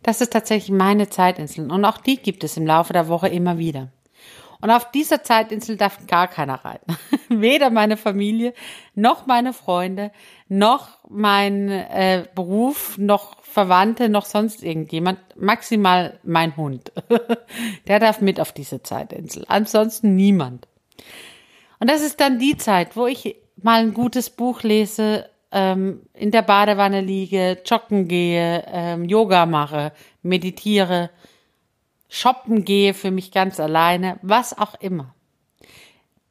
Das 0.02 0.21
ist 0.21 0.33
tatsächlich 0.33 0.76
meine 0.76 1.11
Zeitinsel 1.11 1.71
und 1.71 1.85
auch 1.85 1.99
die 1.99 2.16
gibt 2.16 2.42
es 2.42 2.57
im 2.57 2.66
Laufe 2.66 2.92
der 2.92 3.09
Woche 3.09 3.28
immer 3.28 3.59
wieder. 3.59 3.88
Und 4.61 4.71
auf 4.71 4.90
dieser 4.90 5.23
Zeitinsel 5.23 5.76
darf 5.76 6.07
gar 6.07 6.29
keiner 6.29 6.64
rein. 6.64 6.81
Weder 7.29 7.71
meine 7.71 7.97
Familie, 7.97 8.52
noch 8.95 9.26
meine 9.26 9.52
Freunde, 9.52 10.12
noch 10.49 10.99
mein 11.09 11.69
äh, 11.69 12.26
Beruf, 12.35 12.99
noch 12.99 13.43
Verwandte, 13.43 14.09
noch 14.09 14.26
sonst 14.26 14.62
irgendjemand. 14.62 15.19
Maximal 15.37 16.19
mein 16.23 16.57
Hund. 16.57 16.93
Der 17.88 17.99
darf 17.99 18.21
mit 18.21 18.40
auf 18.40 18.52
diese 18.52 18.83
Zeitinsel. 18.83 19.45
Ansonsten 19.49 20.14
niemand. 20.14 20.69
Und 21.79 21.90
das 21.90 22.02
ist 22.02 22.21
dann 22.21 22.38
die 22.38 22.57
Zeit, 22.57 22.97
wo 22.97 23.07
ich 23.07 23.37
mal 23.62 23.81
ein 23.81 23.95
gutes 23.95 24.31
Buch 24.31 24.62
lese, 24.62 25.29
ähm, 25.52 26.02
in 26.14 26.31
der 26.31 26.43
Badewanne 26.43 27.00
liege, 27.00 27.59
joggen 27.64 28.07
gehe, 28.07 28.64
ähm, 28.71 29.05
Yoga 29.07 29.47
mache, 29.47 29.93
meditiere, 30.23 31.11
shoppen 32.11 32.67
gehe 32.67 32.93
für 32.93 33.11
mich 33.11 33.31
ganz 33.33 33.59
alleine, 33.59 34.19
was 34.21 34.59
auch 34.59 34.75
immer. 34.81 35.14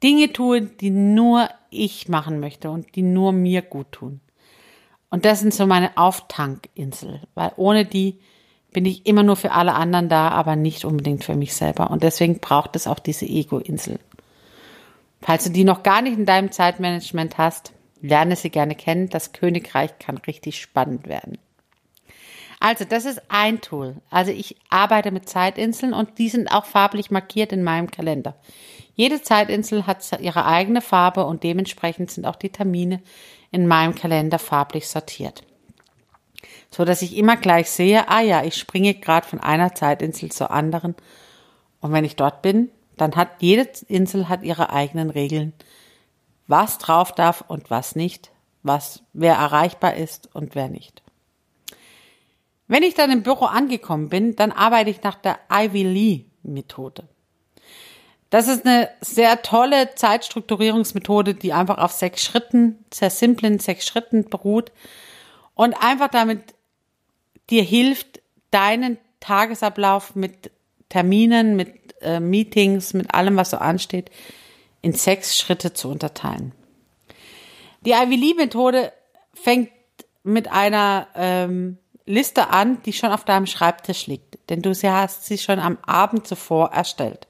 Dinge 0.02 0.32
tue, 0.32 0.62
die 0.62 0.90
nur 0.90 1.48
ich 1.70 2.08
machen 2.08 2.38
möchte 2.38 2.70
und 2.70 2.94
die 2.94 3.02
nur 3.02 3.32
mir 3.32 3.62
gut 3.62 3.90
tun. 3.90 4.20
Und 5.10 5.24
das 5.24 5.40
sind 5.40 5.52
so 5.52 5.66
meine 5.66 5.96
Auftankinsel, 5.96 7.20
weil 7.34 7.52
ohne 7.56 7.84
die 7.84 8.20
bin 8.72 8.86
ich 8.86 9.06
immer 9.06 9.24
nur 9.24 9.34
für 9.34 9.50
alle 9.50 9.74
anderen 9.74 10.08
da, 10.08 10.28
aber 10.28 10.54
nicht 10.54 10.84
unbedingt 10.84 11.24
für 11.24 11.34
mich 11.34 11.54
selber. 11.54 11.90
Und 11.90 12.04
deswegen 12.04 12.38
braucht 12.38 12.76
es 12.76 12.86
auch 12.86 13.00
diese 13.00 13.26
Ego-Insel. 13.26 13.98
Falls 15.20 15.44
du 15.44 15.50
die 15.50 15.64
noch 15.64 15.82
gar 15.82 16.02
nicht 16.02 16.16
in 16.16 16.24
deinem 16.24 16.52
Zeitmanagement 16.52 17.36
hast, 17.36 17.72
lerne 18.00 18.36
sie 18.36 18.50
gerne 18.50 18.74
kennen. 18.76 19.10
Das 19.10 19.32
Königreich 19.32 19.98
kann 19.98 20.18
richtig 20.18 20.60
spannend 20.60 21.08
werden. 21.08 21.38
Also, 22.60 22.84
das 22.84 23.06
ist 23.06 23.22
ein 23.28 23.60
Tool. 23.62 23.96
Also, 24.10 24.30
ich 24.30 24.56
arbeite 24.68 25.10
mit 25.10 25.28
Zeitinseln 25.28 25.94
und 25.94 26.18
die 26.18 26.28
sind 26.28 26.52
auch 26.52 26.66
farblich 26.66 27.10
markiert 27.10 27.52
in 27.52 27.62
meinem 27.62 27.90
Kalender. 27.90 28.36
Jede 28.94 29.22
Zeitinsel 29.22 29.86
hat 29.86 30.20
ihre 30.20 30.44
eigene 30.44 30.82
Farbe 30.82 31.24
und 31.24 31.42
dementsprechend 31.42 32.10
sind 32.10 32.26
auch 32.26 32.36
die 32.36 32.50
Termine 32.50 33.00
in 33.50 33.66
meinem 33.66 33.94
Kalender 33.94 34.38
farblich 34.38 34.88
sortiert. 34.88 35.42
So 36.70 36.84
dass 36.84 37.02
ich 37.02 37.16
immer 37.16 37.36
gleich 37.36 37.70
sehe, 37.70 38.08
ah 38.08 38.20
ja, 38.20 38.44
ich 38.44 38.56
springe 38.56 38.94
gerade 38.94 39.26
von 39.26 39.40
einer 39.40 39.74
Zeitinsel 39.74 40.30
zur 40.30 40.50
anderen. 40.50 40.94
Und 41.80 41.92
wenn 41.92 42.04
ich 42.04 42.16
dort 42.16 42.42
bin, 42.42 42.70
dann 42.98 43.16
hat 43.16 43.40
jede 43.40 43.66
Insel 43.88 44.28
hat 44.28 44.42
ihre 44.42 44.70
eigenen 44.70 45.08
Regeln, 45.08 45.54
was 46.46 46.76
drauf 46.76 47.12
darf 47.12 47.42
und 47.48 47.70
was 47.70 47.96
nicht, 47.96 48.30
was 48.62 49.02
wer 49.14 49.34
erreichbar 49.34 49.94
ist 49.94 50.28
und 50.34 50.54
wer 50.54 50.68
nicht. 50.68 51.02
Wenn 52.70 52.84
ich 52.84 52.94
dann 52.94 53.10
im 53.10 53.24
Büro 53.24 53.46
angekommen 53.46 54.10
bin, 54.10 54.36
dann 54.36 54.52
arbeite 54.52 54.90
ich 54.90 55.02
nach 55.02 55.16
der 55.16 55.40
Ivy 55.50 55.82
Lee 55.82 56.24
Methode. 56.44 57.02
Das 58.30 58.46
ist 58.46 58.64
eine 58.64 58.88
sehr 59.00 59.42
tolle 59.42 59.96
Zeitstrukturierungsmethode, 59.96 61.34
die 61.34 61.52
einfach 61.52 61.78
auf 61.78 61.90
sechs 61.90 62.22
Schritten, 62.22 62.84
sehr 62.94 63.10
simplen 63.10 63.58
sechs 63.58 63.88
Schritten 63.88 64.30
beruht 64.30 64.70
und 65.56 65.74
einfach 65.82 66.06
damit 66.06 66.54
dir 67.50 67.64
hilft, 67.64 68.20
deinen 68.52 68.98
Tagesablauf 69.18 70.14
mit 70.14 70.52
Terminen, 70.90 71.56
mit 71.56 71.74
äh, 72.02 72.20
Meetings, 72.20 72.94
mit 72.94 73.12
allem, 73.12 73.34
was 73.36 73.50
so 73.50 73.56
ansteht, 73.56 74.12
in 74.80 74.92
sechs 74.92 75.36
Schritte 75.36 75.72
zu 75.72 75.88
unterteilen. 75.88 76.52
Die 77.80 77.90
Ivy 77.90 78.14
Lee 78.14 78.34
Methode 78.34 78.92
fängt 79.34 79.70
mit 80.22 80.46
einer 80.52 81.08
ähm, 81.16 81.78
Liste 82.10 82.50
an, 82.50 82.82
die 82.82 82.92
schon 82.92 83.12
auf 83.12 83.24
deinem 83.24 83.46
Schreibtisch 83.46 84.06
liegt, 84.06 84.38
denn 84.50 84.62
du 84.62 84.74
hast 84.74 85.24
sie 85.24 85.38
schon 85.38 85.58
am 85.58 85.78
Abend 85.82 86.26
zuvor 86.26 86.70
erstellt. 86.72 87.26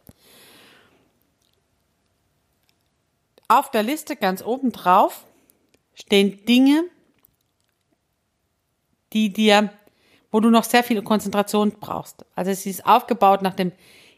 Auf 3.49 3.71
der 3.71 3.83
Liste 3.83 4.17
ganz 4.17 4.43
oben 4.43 4.73
drauf 4.73 5.25
stehen 5.95 6.45
Dinge, 6.47 6.85
die 9.13 9.33
dir, 9.33 9.73
wo 10.31 10.41
du 10.41 10.51
noch 10.51 10.65
sehr 10.65 10.85
viel 10.85 11.03
Konzentration 11.03 11.73
brauchst. 11.73 12.25
Also 12.35 12.53
sie 12.53 12.71
ist 12.71 12.87
aufgebaut 12.87 13.43
nach 13.43 13.55
dem 13.55 13.73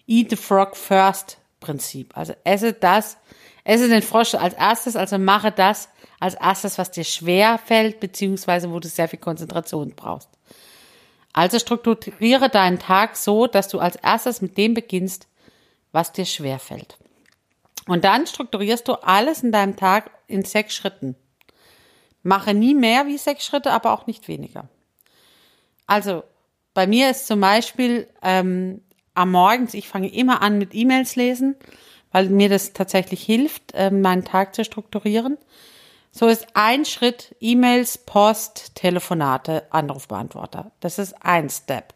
Eat 0.06 0.30
the 0.30 0.36
Frog 0.36 0.76
First 0.76 1.38
Prinzip. 1.60 2.16
Also 2.16 2.34
esse 2.44 2.72
das, 2.72 3.16
esse 3.64 3.88
den 3.88 4.02
Frosch 4.02 4.34
als 4.34 4.54
erstes, 4.54 4.96
also 4.96 5.18
mache 5.18 5.50
das 5.50 5.88
als 6.20 6.34
erstes, 6.34 6.78
was 6.78 6.90
dir 6.90 7.04
schwer 7.04 7.58
fällt, 7.58 8.00
beziehungsweise 8.00 8.70
wo 8.70 8.78
du 8.78 8.88
sehr 8.88 9.08
viel 9.08 9.18
Konzentration 9.18 9.94
brauchst. 9.96 10.28
Also 11.32 11.58
strukturiere 11.58 12.48
deinen 12.48 12.78
Tag 12.78 13.16
so, 13.16 13.46
dass 13.46 13.68
du 13.68 13.78
als 13.78 13.96
erstes 13.96 14.42
mit 14.42 14.58
dem 14.58 14.74
beginnst, 14.74 15.28
was 15.90 16.12
dir 16.12 16.26
schwer 16.26 16.58
fällt. 16.58 16.98
Und 17.86 18.04
dann 18.04 18.26
strukturierst 18.26 18.86
du 18.86 18.94
alles 18.94 19.42
in 19.42 19.52
deinem 19.52 19.76
Tag 19.76 20.10
in 20.26 20.44
sechs 20.44 20.74
Schritten. 20.74 21.16
Mache 22.22 22.54
nie 22.54 22.74
mehr 22.74 23.06
wie 23.06 23.18
sechs 23.18 23.44
Schritte, 23.44 23.72
aber 23.72 23.92
auch 23.92 24.06
nicht 24.06 24.28
weniger. 24.28 24.68
Also 25.86 26.22
bei 26.74 26.86
mir 26.86 27.10
ist 27.10 27.26
zum 27.26 27.40
Beispiel 27.40 28.08
ähm, 28.22 28.82
am 29.14 29.32
Morgens, 29.32 29.74
ich 29.74 29.88
fange 29.88 30.12
immer 30.12 30.42
an 30.42 30.58
mit 30.58 30.74
E-Mails 30.74 31.16
lesen, 31.16 31.56
weil 32.12 32.28
mir 32.28 32.48
das 32.48 32.72
tatsächlich 32.72 33.22
hilft, 33.22 33.72
ähm, 33.74 34.00
meinen 34.00 34.24
Tag 34.24 34.54
zu 34.54 34.64
strukturieren. 34.64 35.38
So 36.14 36.26
ist 36.28 36.46
ein 36.52 36.84
Schritt 36.84 37.34
E-Mails, 37.40 37.96
Post, 37.96 38.74
Telefonate, 38.74 39.64
Anrufbeantworter. 39.70 40.70
Das 40.80 40.98
ist 40.98 41.14
ein 41.24 41.48
Step. 41.48 41.94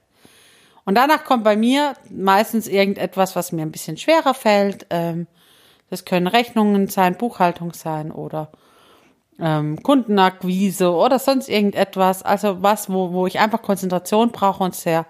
Und 0.87 0.95
danach 0.95 1.25
kommt 1.25 1.45
bei 1.45 1.55
mir 1.55 1.95
meistens 2.09 2.67
irgendetwas, 2.67 3.37
was 3.37 3.53
mir 3.53 3.63
ein 3.63 3.73
bisschen 3.73 3.99
schwerer 3.99 4.33
fällt. 4.33 4.87
Ähm, 4.89 5.27
das 5.91 6.07
können 6.07 6.29
Rechnungen 6.29 6.89
sein, 6.89 7.19
Buchhaltung 7.19 7.75
sein 7.75 8.11
oder 8.11 8.51
ähm, 9.39 9.83
Kundenakquise 9.83 10.91
oder 10.93 11.19
sonst 11.19 11.51
irgendetwas. 11.51 12.23
Also 12.23 12.63
was, 12.63 12.91
wo, 12.91 13.13
wo 13.13 13.27
ich 13.27 13.39
einfach 13.39 13.61
Konzentration 13.61 14.31
brauche 14.31 14.65
und 14.65 14.75
sehr 14.75 15.05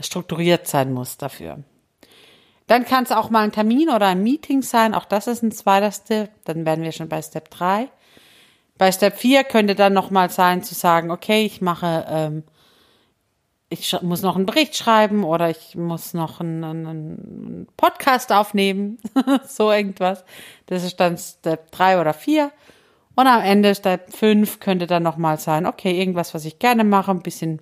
strukturiert 0.00 0.66
sein 0.66 0.94
muss 0.94 1.18
dafür. 1.18 1.58
Dann 2.66 2.86
kann 2.86 3.04
es 3.04 3.12
auch 3.12 3.28
mal 3.28 3.44
ein 3.44 3.52
Termin 3.52 3.90
oder 3.90 4.06
ein 4.06 4.22
Meeting 4.22 4.62
sein. 4.62 4.94
Auch 4.94 5.04
das 5.04 5.26
ist 5.26 5.42
ein 5.42 5.52
zweiter 5.52 5.92
Step. 5.92 6.30
Dann 6.44 6.64
werden 6.64 6.82
wir 6.82 6.92
schon 6.92 7.10
bei 7.10 7.20
Step 7.20 7.50
3. 7.50 7.90
Bei 8.78 8.90
Step 8.90 9.18
4 9.18 9.44
könnte 9.44 9.74
dann 9.74 9.92
nochmal 9.92 10.30
sein 10.30 10.62
zu 10.62 10.74
sagen, 10.74 11.10
okay, 11.10 11.44
ich 11.44 11.60
mache, 11.60 12.06
ähm, 12.08 12.42
ich 13.68 13.96
muss 14.02 14.22
noch 14.22 14.36
einen 14.36 14.46
Bericht 14.46 14.76
schreiben 14.76 15.24
oder 15.24 15.48
ich 15.50 15.76
muss 15.76 16.14
noch 16.14 16.40
einen, 16.40 16.64
einen 16.64 17.68
Podcast 17.76 18.32
aufnehmen. 18.32 18.98
so 19.46 19.70
irgendwas. 19.70 20.24
Das 20.66 20.84
ist 20.84 21.00
dann 21.00 21.16
Step 21.16 21.70
3 21.72 22.00
oder 22.00 22.12
4. 22.12 22.50
Und 23.14 23.26
am 23.26 23.42
Ende 23.42 23.74
Step 23.74 24.12
5 24.14 24.60
könnte 24.60 24.86
dann 24.86 25.02
nochmal 25.02 25.38
sein, 25.38 25.66
okay, 25.66 25.98
irgendwas, 25.98 26.34
was 26.34 26.44
ich 26.44 26.58
gerne 26.58 26.84
mache, 26.84 27.10
ein 27.10 27.22
bisschen 27.22 27.60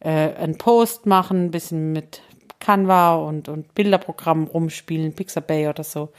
äh, 0.00 0.34
einen 0.34 0.58
Post 0.58 1.06
machen, 1.06 1.46
ein 1.46 1.50
bisschen 1.50 1.92
mit 1.92 2.22
Canva 2.60 3.16
und, 3.16 3.48
und 3.48 3.74
Bilderprogramm 3.74 4.44
rumspielen, 4.44 5.14
Pixabay 5.14 5.68
oder 5.68 5.84
so. 5.84 6.10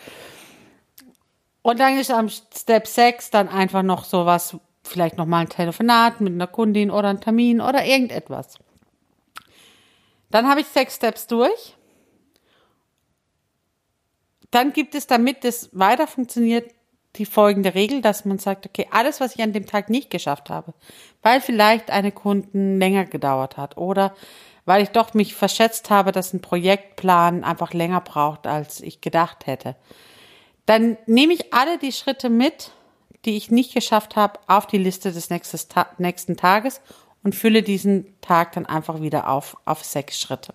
Und 1.67 1.81
dann 1.81 1.99
ist 1.99 2.11
am 2.11 2.29
Step 2.29 2.87
6 2.87 3.29
dann 3.29 3.49
einfach 3.49 3.83
noch 3.83 4.05
sowas, 4.05 4.55
vielleicht 4.85 5.17
nochmal 5.17 5.41
ein 5.41 5.49
Telefonat 5.49 6.21
mit 6.21 6.31
einer 6.31 6.47
Kundin 6.47 6.89
oder 6.89 7.09
ein 7.09 7.19
Termin 7.19 7.59
oder 7.59 7.83
irgendetwas. 7.83 8.57
Dann 10.31 10.47
habe 10.47 10.61
ich 10.61 10.67
sechs 10.67 10.95
Steps 10.95 11.27
durch. 11.27 11.75
Dann 14.49 14.71
gibt 14.71 14.95
es, 14.95 15.07
damit 15.07 15.43
es 15.43 15.69
weiter 15.73 16.07
funktioniert, 16.07 16.73
die 17.17 17.25
folgende 17.25 17.75
Regel, 17.75 17.99
dass 17.99 18.23
man 18.23 18.39
sagt, 18.39 18.65
okay, 18.65 18.87
alles, 18.91 19.19
was 19.19 19.35
ich 19.35 19.43
an 19.43 19.51
dem 19.51 19.65
Tag 19.65 19.89
nicht 19.89 20.09
geschafft 20.09 20.49
habe, 20.49 20.73
weil 21.21 21.41
vielleicht 21.41 21.91
eine 21.91 22.13
Kunden 22.13 22.79
länger 22.79 23.03
gedauert 23.03 23.57
hat 23.57 23.75
oder 23.75 24.15
weil 24.63 24.83
ich 24.83 24.91
doch 24.91 25.13
mich 25.13 25.35
verschätzt 25.35 25.89
habe, 25.89 26.13
dass 26.13 26.31
ein 26.31 26.39
Projektplan 26.39 27.43
einfach 27.43 27.73
länger 27.73 27.99
braucht, 27.99 28.47
als 28.47 28.79
ich 28.79 29.01
gedacht 29.01 29.47
hätte, 29.47 29.75
dann 30.67 30.97
nehme 31.07 31.33
ich 31.33 31.53
alle 31.53 31.79
die 31.79 31.91
Schritte 31.91 32.29
mit, 32.29 32.71
die 33.25 33.35
ich 33.35 33.49
nicht 33.49 33.73
geschafft 33.73 34.15
habe, 34.15 34.39
auf 34.47 34.67
die 34.67 34.77
Liste 34.77 35.11
des 35.11 35.29
nächsten 35.29 36.37
Tages 36.37 36.81
und 37.23 37.33
fülle 37.33 37.63
diesen 37.63 38.19
Tag 38.21 38.51
dann 38.51 38.65
einfach 38.65 39.01
wieder 39.01 39.29
auf, 39.29 39.57
auf 39.65 39.83
sechs 39.83 40.19
Schritte. 40.19 40.53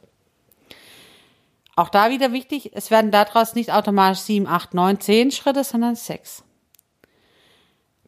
Auch 1.75 1.89
da 1.89 2.11
wieder 2.11 2.33
wichtig, 2.33 2.73
es 2.75 2.91
werden 2.91 3.11
daraus 3.11 3.55
nicht 3.55 3.73
automatisch 3.73 4.21
sieben, 4.21 4.47
acht, 4.47 4.75
neun, 4.75 5.01
zehn 5.01 5.31
Schritte, 5.31 5.65
sondern 5.65 5.97
sechs. 5.97 6.45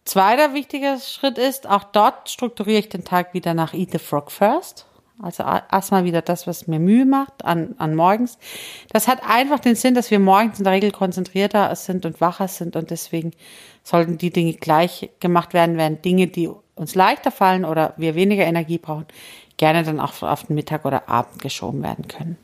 Zweiter 0.05 0.53
wichtiger 0.53 0.99
Schritt 1.01 1.39
ist, 1.39 1.67
auch 1.67 1.85
dort 1.85 2.29
strukturiere 2.29 2.81
ich 2.81 2.89
den 2.91 3.05
Tag 3.05 3.33
wieder 3.33 3.55
nach 3.55 3.73
Eat 3.73 3.93
the 3.93 3.99
Frog 3.99 4.31
First. 4.31 4.87
Also 5.23 5.45
erstmal 5.45 6.05
wieder 6.05 6.23
das, 6.23 6.47
was 6.47 6.67
mir 6.67 6.81
Mühe 6.81 7.05
macht 7.05 7.45
an, 7.45 7.77
an 7.79 7.95
morgens. 7.95 8.37
Das 8.93 9.07
hat 9.07 9.21
einfach 9.29 9.61
den 9.61 9.77
Sinn, 9.77 9.95
dass 9.95 10.11
wir 10.11 10.19
morgens 10.19 10.59
in 10.59 10.65
der 10.65 10.73
Regel 10.73 10.91
konzentrierter 10.91 11.75
sind 11.77 12.05
und 12.05 12.21
wacher 12.21 12.49
sind 12.49 12.75
und 12.75 12.91
deswegen 12.91 13.31
sollten 13.85 14.19
die 14.19 14.31
Dinge 14.31 14.55
gleich 14.55 15.11
gemacht 15.21 15.55
werden, 15.55 15.77
während 15.77 16.05
Dinge, 16.05 16.27
die 16.27 16.51
uns 16.75 16.97
leichter 16.97 17.31
fallen 17.31 17.65
oder 17.65 17.95
wir 17.97 18.17
weniger 18.17 18.45
Energie 18.45 18.79
brauchen, 18.79 19.07
gerne 19.57 19.85
dann 19.85 20.01
auch 20.01 20.21
auf 20.23 20.45
den 20.45 20.57
Mittag 20.57 20.85
oder 20.85 21.09
Abend 21.09 21.41
geschoben 21.41 21.83
werden 21.83 22.09
können. 22.09 22.37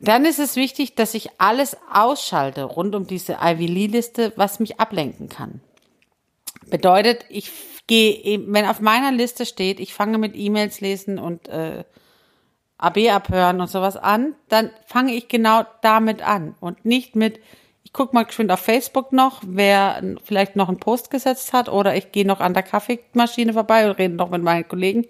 Dann 0.00 0.24
ist 0.24 0.40
es 0.40 0.56
wichtig, 0.56 0.96
dass 0.96 1.14
ich 1.14 1.30
alles 1.38 1.76
ausschalte 1.90 2.64
rund 2.64 2.94
um 2.94 3.06
diese 3.06 3.38
Ivy 3.40 3.66
Lee-Liste, 3.66 4.32
was 4.36 4.58
mich 4.58 4.80
ablenken 4.80 5.28
kann. 5.28 5.60
Bedeutet, 6.66 7.24
ich 7.28 7.52
gehe, 7.86 8.40
wenn 8.46 8.66
auf 8.66 8.80
meiner 8.80 9.12
Liste 9.12 9.46
steht, 9.46 9.80
ich 9.80 9.94
fange 9.94 10.18
mit 10.18 10.34
E-Mails 10.36 10.80
lesen 10.80 11.18
und 11.18 11.48
äh, 11.48 11.84
AB 12.78 13.10
abhören 13.10 13.60
und 13.60 13.68
sowas 13.70 13.96
an, 13.96 14.34
dann 14.48 14.70
fange 14.86 15.14
ich 15.14 15.28
genau 15.28 15.64
damit 15.82 16.26
an 16.26 16.54
und 16.60 16.84
nicht 16.84 17.14
mit, 17.14 17.38
ich 17.84 17.92
gucke 17.92 18.14
mal 18.14 18.24
geschwind 18.24 18.50
auf 18.50 18.60
Facebook 18.60 19.12
noch, 19.12 19.40
wer 19.46 20.02
vielleicht 20.24 20.56
noch 20.56 20.68
einen 20.68 20.80
Post 20.80 21.10
gesetzt 21.10 21.52
hat 21.52 21.68
oder 21.68 21.94
ich 21.96 22.10
gehe 22.10 22.26
noch 22.26 22.40
an 22.40 22.54
der 22.54 22.64
Kaffeemaschine 22.64 23.52
vorbei 23.52 23.88
und 23.88 23.98
rede 23.98 24.14
noch 24.14 24.30
mit 24.30 24.42
meinen 24.42 24.66
Kollegen. 24.66 25.06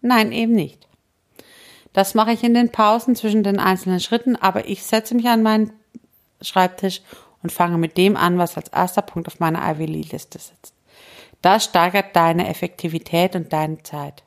Nein, 0.00 0.30
eben 0.30 0.52
nicht. 0.52 0.86
Das 1.92 2.14
mache 2.14 2.32
ich 2.32 2.44
in 2.44 2.54
den 2.54 2.70
Pausen 2.70 3.16
zwischen 3.16 3.42
den 3.42 3.58
einzelnen 3.58 4.00
Schritten, 4.00 4.36
aber 4.36 4.68
ich 4.68 4.84
setze 4.84 5.14
mich 5.14 5.26
an 5.26 5.42
meinen 5.42 5.72
Schreibtisch 6.42 7.00
und 7.42 7.50
fange 7.50 7.78
mit 7.78 7.96
dem 7.96 8.16
an, 8.16 8.38
was 8.38 8.56
als 8.56 8.68
erster 8.68 9.02
Punkt 9.02 9.26
auf 9.28 9.40
meiner 9.40 9.62
Ivy 9.68 9.86
Lee-Liste 9.86 10.38
sitzt. 10.38 10.75
Das 11.46 11.62
steigert 11.62 12.16
deine 12.16 12.48
Effektivität 12.48 13.36
und 13.36 13.52
deine 13.52 13.80
Zeit. 13.84 14.24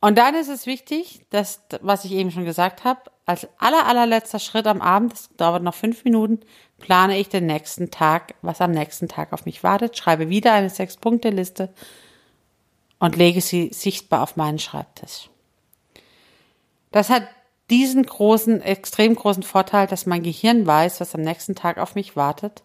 Und 0.00 0.16
dann 0.16 0.34
ist 0.34 0.48
es 0.48 0.64
wichtig, 0.64 1.20
dass, 1.28 1.60
was 1.82 2.06
ich 2.06 2.12
eben 2.12 2.30
schon 2.30 2.46
gesagt 2.46 2.84
habe, 2.84 3.02
als 3.26 3.46
aller, 3.58 3.86
allerletzter 3.86 4.38
Schritt 4.38 4.66
am 4.66 4.80
Abend, 4.80 5.12
das 5.12 5.28
dauert 5.36 5.62
noch 5.62 5.74
fünf 5.74 6.04
Minuten, 6.04 6.40
plane 6.78 7.18
ich 7.18 7.28
den 7.28 7.44
nächsten 7.44 7.90
Tag, 7.90 8.34
was 8.40 8.62
am 8.62 8.70
nächsten 8.70 9.06
Tag 9.06 9.34
auf 9.34 9.44
mich 9.44 9.62
wartet, 9.62 9.98
schreibe 9.98 10.30
wieder 10.30 10.54
eine 10.54 10.70
Sechs-Punkte-Liste 10.70 11.68
und 13.00 13.16
lege 13.16 13.42
sie 13.42 13.68
sichtbar 13.74 14.22
auf 14.22 14.36
meinen 14.36 14.58
Schreibtisch. 14.58 15.28
Das 16.90 17.10
hat 17.10 17.24
diesen 17.68 18.06
großen, 18.06 18.62
extrem 18.62 19.14
großen 19.14 19.42
Vorteil, 19.42 19.86
dass 19.88 20.06
mein 20.06 20.22
Gehirn 20.22 20.66
weiß, 20.66 21.02
was 21.02 21.14
am 21.14 21.20
nächsten 21.20 21.54
Tag 21.54 21.76
auf 21.76 21.94
mich 21.94 22.16
wartet 22.16 22.62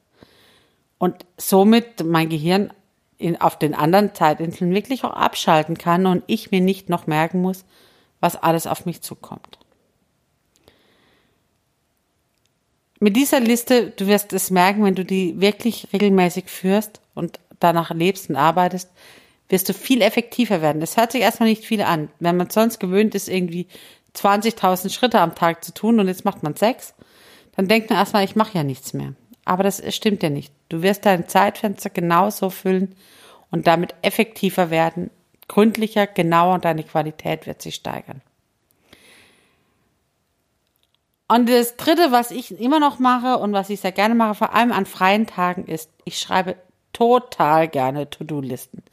und 0.97 1.25
somit 1.37 2.03
mein 2.05 2.29
Gehirn 2.29 2.71
in, 3.17 3.39
auf 3.39 3.57
den 3.57 3.73
anderen 3.73 4.13
Zeitinseln 4.13 4.73
wirklich 4.73 5.03
auch 5.03 5.13
abschalten 5.13 5.77
kann 5.77 6.05
und 6.05 6.23
ich 6.27 6.51
mir 6.51 6.61
nicht 6.61 6.89
noch 6.89 7.07
merken 7.07 7.41
muss, 7.41 7.65
was 8.19 8.35
alles 8.35 8.67
auf 8.67 8.85
mich 8.85 9.01
zukommt. 9.01 9.59
Mit 12.99 13.15
dieser 13.15 13.39
Liste, 13.39 13.91
du 13.91 14.07
wirst 14.07 14.33
es 14.33 14.51
merken, 14.51 14.83
wenn 14.83 14.95
du 14.95 15.05
die 15.05 15.39
wirklich 15.39 15.87
regelmäßig 15.93 16.45
führst 16.45 17.01
und 17.13 17.39
danach 17.59 17.91
lebst 17.91 18.29
und 18.29 18.35
arbeitest, 18.35 18.89
wirst 19.49 19.69
du 19.69 19.73
viel 19.73 20.01
effektiver 20.01 20.61
werden. 20.61 20.81
Es 20.81 20.97
hört 20.97 21.11
sich 21.11 21.21
erstmal 21.21 21.49
nicht 21.49 21.65
viel 21.65 21.81
an. 21.81 22.09
Wenn 22.19 22.37
man 22.37 22.49
sonst 22.49 22.79
gewöhnt 22.79 23.13
ist, 23.13 23.29
irgendwie 23.29 23.67
20.000 24.15 24.89
Schritte 24.91 25.19
am 25.19 25.35
Tag 25.35 25.63
zu 25.63 25.73
tun 25.73 25.99
und 25.99 26.07
jetzt 26.07 26.25
macht 26.25 26.41
man 26.41 26.55
sechs, 26.55 26.93
dann 27.55 27.67
denkt 27.67 27.89
man 27.89 27.99
erstmal, 27.99 28.23
ich 28.23 28.35
mache 28.35 28.57
ja 28.57 28.63
nichts 28.63 28.93
mehr. 28.93 29.13
Aber 29.45 29.63
das 29.63 29.81
stimmt 29.95 30.23
ja 30.23 30.29
nicht. 30.29 30.51
Du 30.69 30.81
wirst 30.81 31.05
dein 31.05 31.27
Zeitfenster 31.27 31.91
genauso 31.91 32.49
füllen 32.49 32.95
und 33.51 33.67
damit 33.67 33.93
effektiver 34.01 34.71
werden, 34.71 35.11
gründlicher, 35.47 36.07
genauer 36.07 36.55
und 36.55 36.65
deine 36.65 36.83
Qualität 36.83 37.45
wird 37.45 37.61
sich 37.61 37.75
steigern. 37.75 38.21
Und 41.27 41.49
das 41.49 41.75
dritte, 41.75 42.11
was 42.11 42.31
ich 42.31 42.59
immer 42.59 42.79
noch 42.79 42.99
mache 42.99 43.37
und 43.37 43.53
was 43.53 43.69
ich 43.69 43.79
sehr 43.79 43.91
gerne 43.91 44.13
mache, 44.13 44.35
vor 44.35 44.53
allem 44.53 44.71
an 44.71 44.85
freien 44.85 45.25
Tagen, 45.25 45.65
ist, 45.65 45.89
ich 46.03 46.19
schreibe 46.19 46.55
total 46.93 47.67
gerne 47.67 48.09
To-Do-Listen. 48.09 48.83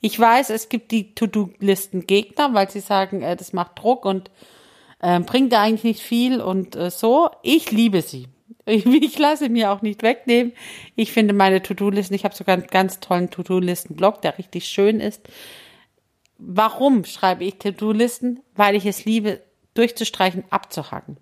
Ich 0.00 0.18
weiß, 0.18 0.50
es 0.50 0.68
gibt 0.68 0.92
die 0.92 1.14
To-Do-Listen-Gegner, 1.14 2.54
weil 2.54 2.70
sie 2.70 2.80
sagen, 2.80 3.22
äh, 3.22 3.36
das 3.36 3.52
macht 3.52 3.78
Druck 3.78 4.04
und 4.04 4.30
äh, 5.00 5.20
bringt 5.20 5.52
eigentlich 5.52 5.84
nicht 5.84 6.00
viel 6.00 6.40
und 6.40 6.76
äh, 6.76 6.90
so. 6.90 7.28
Ich 7.42 7.70
liebe 7.70 8.02
sie. 8.02 8.28
Ich, 8.66 9.18
lasse 9.18 9.48
mir 9.48 9.70
auch 9.72 9.82
nicht 9.82 10.02
wegnehmen. 10.02 10.52
Ich 10.96 11.12
finde 11.12 11.34
meine 11.34 11.62
To-Do-Listen, 11.62 12.14
ich 12.14 12.24
habe 12.24 12.34
sogar 12.34 12.54
einen 12.54 12.66
ganz 12.66 13.00
tollen 13.00 13.30
To-Do-Listen-Blog, 13.30 14.22
der 14.22 14.38
richtig 14.38 14.66
schön 14.66 15.00
ist. 15.00 15.22
Warum 16.38 17.04
schreibe 17.04 17.44
ich 17.44 17.58
To-Do-Listen? 17.58 18.40
Weil 18.54 18.74
ich 18.74 18.86
es 18.86 19.04
liebe, 19.04 19.40
durchzustreichen, 19.74 20.44
abzuhaken. 20.50 21.16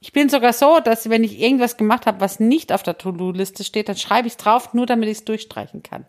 Ich 0.00 0.12
bin 0.12 0.28
sogar 0.28 0.52
so, 0.52 0.80
dass 0.80 1.10
wenn 1.10 1.24
ich 1.24 1.40
irgendwas 1.40 1.76
gemacht 1.76 2.06
habe, 2.06 2.20
was 2.20 2.40
nicht 2.40 2.72
auf 2.72 2.82
der 2.82 2.98
To-Do-Liste 2.98 3.64
steht, 3.64 3.88
dann 3.88 3.96
schreibe 3.96 4.26
ich 4.26 4.34
es 4.34 4.36
drauf, 4.36 4.74
nur 4.74 4.86
damit 4.86 5.08
ich 5.08 5.18
es 5.18 5.24
durchstreichen 5.24 5.82
kann. 5.82 6.06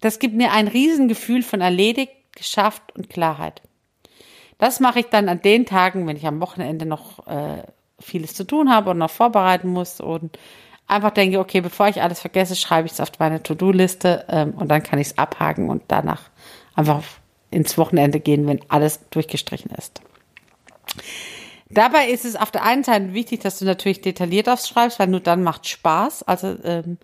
Das 0.00 0.18
gibt 0.18 0.34
mir 0.34 0.52
ein 0.52 0.68
Riesengefühl 0.68 1.42
von 1.42 1.60
erledigt, 1.60 2.12
geschafft 2.36 2.82
und 2.96 3.10
Klarheit. 3.10 3.62
Das 4.58 4.80
mache 4.80 5.00
ich 5.00 5.06
dann 5.06 5.28
an 5.28 5.40
den 5.40 5.64
Tagen, 5.66 6.06
wenn 6.06 6.16
ich 6.16 6.26
am 6.26 6.40
Wochenende 6.40 6.84
noch 6.84 7.26
äh, 7.26 7.62
vieles 8.00 8.34
zu 8.34 8.44
tun 8.44 8.70
habe 8.70 8.90
und 8.90 8.98
noch 8.98 9.10
vorbereiten 9.10 9.68
muss 9.68 10.00
und 10.00 10.38
einfach 10.86 11.10
denke, 11.10 11.38
okay, 11.38 11.60
bevor 11.60 11.88
ich 11.88 12.02
alles 12.02 12.20
vergesse, 12.20 12.56
schreibe 12.56 12.86
ich 12.86 12.92
es 12.92 13.00
auf 13.00 13.10
meine 13.18 13.42
To-Do-Liste 13.42 14.26
ähm, 14.28 14.54
und 14.54 14.68
dann 14.68 14.82
kann 14.82 14.98
ich 14.98 15.08
es 15.08 15.18
abhaken 15.18 15.70
und 15.70 15.82
danach 15.88 16.22
einfach 16.74 17.02
ins 17.50 17.78
Wochenende 17.78 18.20
gehen, 18.20 18.46
wenn 18.46 18.60
alles 18.68 19.00
durchgestrichen 19.10 19.70
ist. 19.76 20.00
Dabei 21.68 22.08
ist 22.08 22.24
es 22.24 22.34
auf 22.34 22.50
der 22.50 22.64
einen 22.64 22.82
Seite 22.82 23.14
wichtig, 23.14 23.40
dass 23.40 23.60
du 23.60 23.64
natürlich 23.64 24.00
detailliert 24.00 24.48
aufschreibst, 24.48 24.98
weil 24.98 25.06
nur 25.06 25.20
dann 25.20 25.44
macht 25.44 25.68
Spaß. 25.68 26.24
Also 26.24 26.56
ähm, 26.64 26.98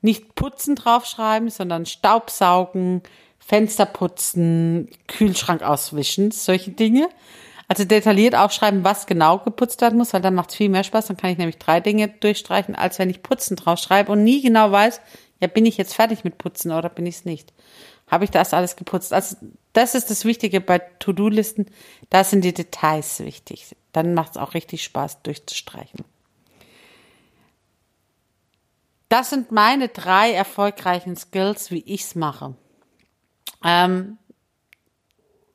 nicht 0.00 0.34
putzen 0.34 0.74
draufschreiben, 0.74 1.50
sondern 1.50 1.84
Staubsaugen, 1.84 3.02
Fenster 3.38 3.84
putzen, 3.84 4.88
Kühlschrank 5.06 5.62
auswischen, 5.62 6.30
solche 6.30 6.70
Dinge. 6.70 7.10
Also 7.70 7.84
detailliert 7.84 8.34
aufschreiben, 8.34 8.82
was 8.82 9.06
genau 9.06 9.38
geputzt 9.38 9.80
werden 9.80 9.96
muss, 9.96 10.12
weil 10.12 10.20
dann 10.20 10.34
macht 10.34 10.50
es 10.50 10.56
viel 10.56 10.68
mehr 10.68 10.82
Spaß. 10.82 11.06
Dann 11.06 11.16
kann 11.16 11.30
ich 11.30 11.38
nämlich 11.38 11.58
drei 11.58 11.78
Dinge 11.78 12.08
durchstreichen, 12.08 12.74
als 12.74 12.98
wenn 12.98 13.08
ich 13.08 13.22
putzen 13.22 13.54
draufschreibe 13.54 14.10
und 14.10 14.24
nie 14.24 14.42
genau 14.42 14.72
weiß, 14.72 15.00
ja, 15.38 15.46
bin 15.46 15.64
ich 15.64 15.76
jetzt 15.76 15.94
fertig 15.94 16.24
mit 16.24 16.36
putzen 16.36 16.72
oder 16.72 16.88
bin 16.88 17.06
ich 17.06 17.18
es 17.18 17.24
nicht? 17.24 17.52
Habe 18.08 18.24
ich 18.24 18.32
das 18.32 18.54
alles 18.54 18.74
geputzt? 18.74 19.12
Also 19.12 19.36
das 19.72 19.94
ist 19.94 20.10
das 20.10 20.24
Wichtige 20.24 20.60
bei 20.60 20.80
To-Do-Listen. 20.80 21.66
Da 22.10 22.24
sind 22.24 22.42
die 22.44 22.52
Details 22.52 23.20
wichtig. 23.20 23.76
Dann 23.92 24.14
macht 24.14 24.32
es 24.32 24.36
auch 24.36 24.54
richtig 24.54 24.82
Spaß 24.82 25.22
durchzustreichen. 25.22 26.04
Das 29.08 29.30
sind 29.30 29.52
meine 29.52 29.86
drei 29.86 30.32
erfolgreichen 30.32 31.14
Skills, 31.14 31.70
wie 31.70 31.84
ich's 31.86 32.16
mache. 32.16 32.56
Ähm, 33.62 34.18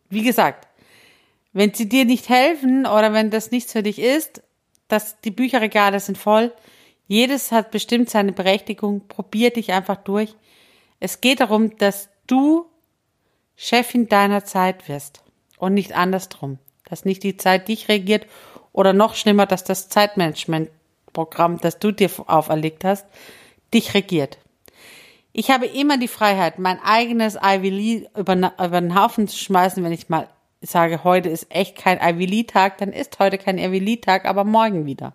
wie 0.07 0.23
gesagt, 0.23 0.64
wenn 1.55 1.73
sie 1.73 1.87
dir 1.87 2.03
nicht 2.03 2.27
helfen 2.27 2.85
oder 2.85 3.13
wenn 3.13 3.31
das 3.31 3.49
nichts 3.49 3.71
für 3.71 3.81
dich 3.81 3.97
ist, 3.97 4.43
dass 4.89 5.21
die 5.21 5.31
Bücherregale 5.31 6.01
sind 6.01 6.17
voll. 6.17 6.51
Jedes 7.07 7.53
hat 7.53 7.71
bestimmt 7.71 8.09
seine 8.09 8.33
Berechtigung. 8.33 9.07
Probier 9.07 9.51
dich 9.51 9.71
einfach 9.71 9.95
durch. 9.95 10.35
Es 10.99 11.21
geht 11.21 11.39
darum, 11.39 11.77
dass 11.77 12.09
du 12.27 12.65
Chefin 13.55 14.09
deiner 14.09 14.43
Zeit 14.43 14.89
wirst 14.89 15.23
und 15.57 15.73
nicht 15.73 15.95
andersrum. 15.95 16.59
Dass 16.89 17.05
nicht 17.05 17.23
die 17.23 17.37
Zeit 17.37 17.69
dich 17.69 17.87
regiert 17.87 18.27
oder 18.73 18.91
noch 18.91 19.15
schlimmer, 19.15 19.45
dass 19.45 19.63
das 19.63 19.87
Zeitmanagementprogramm, 19.87 21.61
das 21.61 21.79
du 21.79 21.93
dir 21.93 22.11
auferlegt 22.27 22.83
hast, 22.83 23.05
dich 23.73 23.93
regiert. 23.93 24.39
Ich 25.31 25.51
habe 25.51 25.67
immer 25.67 25.97
die 25.97 26.09
Freiheit, 26.09 26.59
mein 26.59 26.81
eigenes 26.83 27.37
Ivy 27.41 27.69
Lee 27.69 28.07
über, 28.13 28.35
über 28.35 28.81
den 28.81 29.01
Haufen 29.01 29.29
zu 29.29 29.37
schmeißen, 29.37 29.81
wenn 29.85 29.93
ich 29.93 30.09
mal 30.09 30.27
sage, 30.69 31.03
heute 31.03 31.29
ist 31.29 31.47
echt 31.49 31.77
kein 31.77 31.99
Ivy 32.01 32.25
Lee 32.25 32.43
Tag, 32.43 32.77
dann 32.77 32.91
ist 32.91 33.19
heute 33.19 33.37
kein 33.37 33.57
Ivy 33.57 33.79
Lee 33.79 33.97
Tag, 33.97 34.25
aber 34.25 34.43
morgen 34.43 34.85
wieder. 34.85 35.13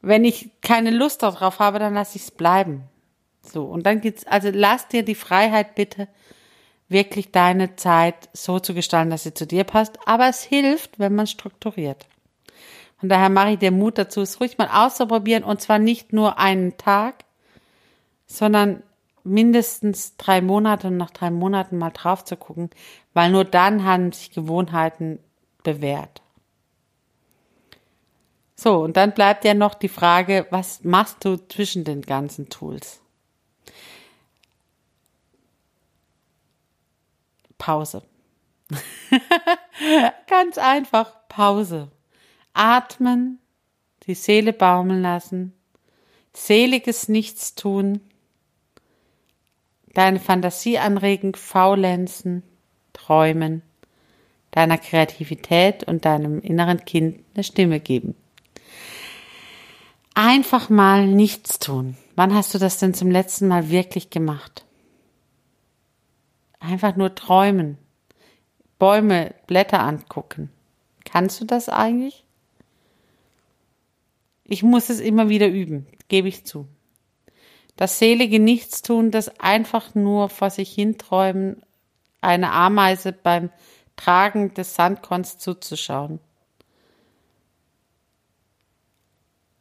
Wenn 0.00 0.24
ich 0.24 0.50
keine 0.62 0.90
Lust 0.90 1.22
darauf 1.22 1.58
habe, 1.58 1.78
dann 1.78 1.94
lasse 1.94 2.16
ich 2.16 2.22
es 2.22 2.30
bleiben. 2.30 2.84
So, 3.42 3.64
und 3.64 3.86
dann 3.86 4.00
geht's, 4.00 4.26
also 4.26 4.50
lass 4.52 4.88
dir 4.88 5.02
die 5.02 5.14
Freiheit 5.14 5.74
bitte, 5.74 6.08
wirklich 6.88 7.32
deine 7.32 7.76
Zeit 7.76 8.28
so 8.32 8.58
zu 8.60 8.74
gestalten, 8.74 9.10
dass 9.10 9.24
sie 9.24 9.34
zu 9.34 9.46
dir 9.46 9.64
passt. 9.64 9.98
Aber 10.06 10.28
es 10.28 10.42
hilft, 10.42 10.98
wenn 10.98 11.14
man 11.14 11.26
strukturiert. 11.26 12.06
Von 12.98 13.08
daher 13.08 13.28
mache 13.28 13.52
ich 13.52 13.58
dir 13.58 13.70
Mut 13.70 13.98
dazu, 13.98 14.22
es 14.22 14.40
ruhig 14.40 14.58
mal 14.58 14.68
auszuprobieren 14.72 15.44
und 15.44 15.60
zwar 15.60 15.78
nicht 15.78 16.12
nur 16.12 16.38
einen 16.38 16.76
Tag, 16.78 17.24
sondern 18.26 18.82
mindestens 19.22 20.16
drei 20.16 20.40
Monate 20.40 20.88
und 20.88 20.96
nach 20.96 21.10
drei 21.10 21.30
Monaten 21.30 21.78
mal 21.78 21.90
drauf 21.90 22.24
zu 22.24 22.36
gucken, 22.36 22.70
weil 23.18 23.32
nur 23.32 23.44
dann 23.44 23.82
haben 23.82 24.12
sich 24.12 24.30
Gewohnheiten 24.30 25.18
bewährt. 25.64 26.22
So, 28.54 28.78
und 28.84 28.96
dann 28.96 29.12
bleibt 29.12 29.44
ja 29.44 29.54
noch 29.54 29.74
die 29.74 29.88
Frage, 29.88 30.46
was 30.50 30.84
machst 30.84 31.24
du 31.24 31.36
zwischen 31.48 31.82
den 31.82 32.02
ganzen 32.02 32.48
Tools? 32.48 33.00
Pause. 37.58 38.04
Ganz 40.28 40.56
einfach 40.56 41.26
Pause. 41.26 41.90
Atmen, 42.52 43.40
die 44.06 44.14
Seele 44.14 44.52
baumeln 44.52 45.02
lassen, 45.02 45.54
seliges 46.32 47.08
Nichtstun, 47.08 48.00
deine 49.94 50.20
Fantasie 50.20 50.78
anregen, 50.78 51.34
faulenzen, 51.34 52.44
träumen, 53.08 53.62
deiner 54.50 54.76
Kreativität 54.76 55.84
und 55.84 56.04
deinem 56.04 56.40
inneren 56.40 56.84
Kind 56.84 57.24
eine 57.34 57.42
Stimme 57.42 57.80
geben. 57.80 58.14
Einfach 60.14 60.68
mal 60.68 61.06
nichts 61.06 61.58
tun. 61.58 61.96
Wann 62.16 62.34
hast 62.34 62.52
du 62.52 62.58
das 62.58 62.78
denn 62.78 62.92
zum 62.92 63.10
letzten 63.10 63.48
Mal 63.48 63.70
wirklich 63.70 64.10
gemacht? 64.10 64.66
Einfach 66.60 66.96
nur 66.96 67.14
träumen. 67.14 67.78
Bäume, 68.78 69.34
Blätter 69.46 69.80
angucken. 69.80 70.50
Kannst 71.04 71.40
du 71.40 71.44
das 71.46 71.68
eigentlich? 71.68 72.24
Ich 74.44 74.62
muss 74.62 74.90
es 74.90 75.00
immer 75.00 75.28
wieder 75.28 75.48
üben, 75.48 75.86
gebe 76.08 76.28
ich 76.28 76.44
zu. 76.44 76.68
Das 77.76 77.98
selige 77.98 78.40
Nichtstun, 78.40 79.10
das 79.10 79.40
einfach 79.40 79.94
nur 79.94 80.28
vor 80.28 80.50
sich 80.50 80.72
hinträumen, 80.72 81.62
eine 82.20 82.52
Ameise 82.52 83.12
beim 83.12 83.50
Tragen 83.96 84.54
des 84.54 84.74
Sandkorns 84.74 85.38
zuzuschauen. 85.38 86.20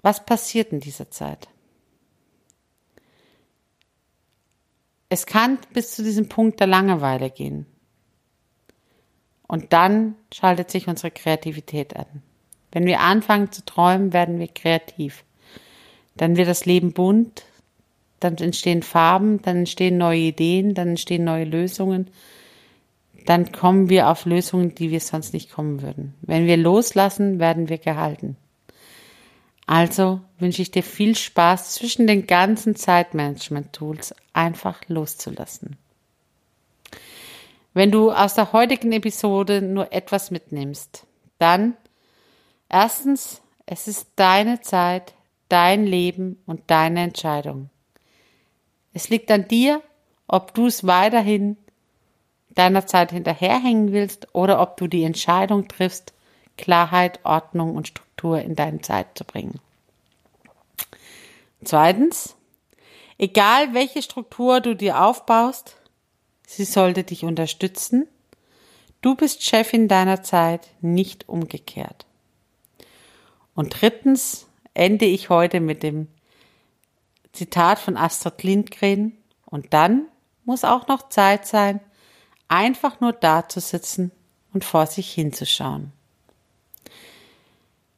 Was 0.02 0.26
passiert 0.26 0.72
in 0.72 0.80
dieser 0.80 1.10
Zeit? 1.12 1.48
Es 5.10 5.26
kann 5.26 5.58
bis 5.74 5.96
zu 5.96 6.04
diesem 6.04 6.30
Punkt 6.30 6.60
der 6.60 6.68
Langeweile 6.68 7.30
gehen. 7.30 7.66
Und 9.48 9.72
dann 9.72 10.16
schaltet 10.34 10.70
sich 10.70 10.88
unsere 10.88 11.12
Kreativität 11.12 11.96
an. 11.96 12.22
Wenn 12.72 12.86
wir 12.86 13.00
anfangen 13.00 13.52
zu 13.52 13.64
träumen, 13.64 14.12
werden 14.12 14.40
wir 14.40 14.50
kreativ. 14.50 15.24
Dann 16.16 16.36
wird 16.36 16.50
das 16.50 16.66
Leben 16.66 16.92
bunt, 16.92 17.46
dann 18.20 18.36
entstehen 18.38 18.84
Farben, 18.84 19.42
dann 19.42 19.58
entstehen 19.58 19.98
neue 19.98 20.20
Ideen, 20.20 20.74
dann 20.74 20.90
entstehen 20.90 21.24
neue 21.24 21.46
Lösungen. 21.46 22.10
Dann 23.28 23.52
kommen 23.52 23.90
wir 23.90 24.08
auf 24.08 24.24
Lösungen, 24.24 24.74
die 24.74 24.90
wir 24.90 25.02
sonst 25.02 25.34
nicht 25.34 25.52
kommen 25.52 25.82
würden. 25.82 26.14
Wenn 26.22 26.48
wir 26.48 26.56
loslassen, 26.56 27.40
werden 27.40 27.68
wir 27.68 27.78
gehalten. 27.78 28.38
Also 29.66 30.22
wünsche 30.40 30.62
ich 30.62 30.72
dir 30.72 30.82
viel 30.82 31.14
Spaß 31.14 31.74
zwischen 31.74 32.08
den 32.08 32.26
ganzen 32.26 32.78
Zeitmanagement-Tools 32.78 34.16
einfach 34.32 34.80
loszulassen. 34.88 35.76
Wenn 37.74 37.92
du 37.92 38.14
aus 38.14 38.34
der 38.34 38.54
heutigen 38.54 38.94
Episode 38.94 39.62
nur 39.62 39.92
etwas 39.92 40.32
mitnimmst, 40.32 41.06
dann 41.38 41.76
erstens, 42.70 43.42
es 43.66 43.90
ist 43.90 44.08
deine 44.16 44.62
Zeit, 44.62 45.16
dein 45.50 45.86
Leben 45.86 46.42
und 46.46 46.62
deine 46.68 47.02
Entscheidung. 47.02 47.72
Es 48.94 49.10
liegt 49.10 49.30
an 49.32 49.50
dir, 49.50 49.82
ob 50.30 50.54
du 50.54 50.68
es 50.68 50.88
weiterhin 50.88 51.58
deiner 52.58 52.88
Zeit 52.88 53.12
hinterherhängen 53.12 53.92
willst 53.92 54.28
oder 54.34 54.62
ob 54.62 54.78
du 54.78 54.88
die 54.88 55.04
Entscheidung 55.04 55.68
triffst, 55.68 56.14
Klarheit, 56.58 57.20
Ordnung 57.24 57.76
und 57.76 57.88
Struktur 57.88 58.42
in 58.42 58.56
deine 58.56 58.82
Zeit 58.82 59.18
zu 59.18 59.24
bringen. 59.24 59.60
Zweitens, 61.64 62.36
egal 63.18 63.74
welche 63.74 64.02
Struktur 64.02 64.60
du 64.60 64.76
dir 64.76 65.04
aufbaust, 65.04 65.76
sie 66.46 66.66
sollte 66.66 67.04
dich 67.04 67.24
unterstützen. 67.24 68.08
Du 69.02 69.16
bist 69.16 69.44
Chefin 69.44 69.88
deiner 69.88 70.24
Zeit, 70.24 70.70
nicht 70.82 71.30
umgekehrt. 71.30 72.06
Und 73.54 73.82
drittens 73.82 74.48
ende 74.74 75.06
ich 75.06 75.30
heute 75.30 75.60
mit 75.60 75.84
dem 75.84 76.08
Zitat 77.34 77.80
von 77.80 77.98
Astrid 77.98 78.44
Lindgren. 78.44 79.18
Und 79.46 79.74
dann 79.74 80.08
muss 80.46 80.64
auch 80.64 80.88
noch 80.88 81.10
Zeit 81.10 81.46
sein, 81.46 81.80
einfach 82.48 83.00
nur 83.00 83.14
da 83.14 83.48
zu 83.48 83.60
sitzen 83.60 84.12
und 84.54 84.64
vor 84.64 84.88
sich 84.88 85.12
hinzuschauen. 85.12 85.92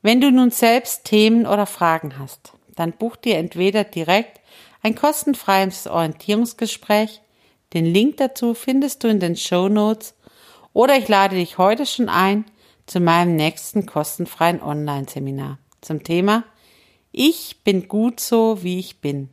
Wenn 0.02 0.22
du 0.22 0.32
nun 0.32 0.52
selbst 0.52 1.06
Themen 1.06 1.46
oder 1.46 1.66
Fragen 1.66 2.18
hast, 2.18 2.54
dann 2.76 2.94
buch 2.94 3.16
dir 3.16 3.38
entweder 3.38 3.84
direkt 3.84 4.40
ein 4.82 4.96
kostenfreies 4.96 5.88
Orientierungsgespräch. 5.88 7.22
Den 7.74 7.86
Link 7.86 8.18
dazu 8.18 8.54
findest 8.54 9.04
du 9.04 9.10
in 9.10 9.20
den 9.20 9.36
Show 9.36 9.68
Notes 9.68 10.16
oder 10.74 10.98
ich 10.98 11.08
lade 11.08 11.36
dich 11.36 11.58
heute 11.58 11.86
schon 11.86 12.10
ein 12.10 12.46
zu 12.86 13.00
meinem 13.00 13.36
nächsten 13.36 13.86
kostenfreien 13.86 14.62
Online-Seminar 14.62 15.60
zum 15.82 16.04
Thema 16.04 16.46
Ich 17.12 17.64
bin 17.64 17.88
gut 17.88 18.20
so, 18.20 18.64
wie 18.64 18.80
ich 18.80 19.02
bin. 19.02 19.30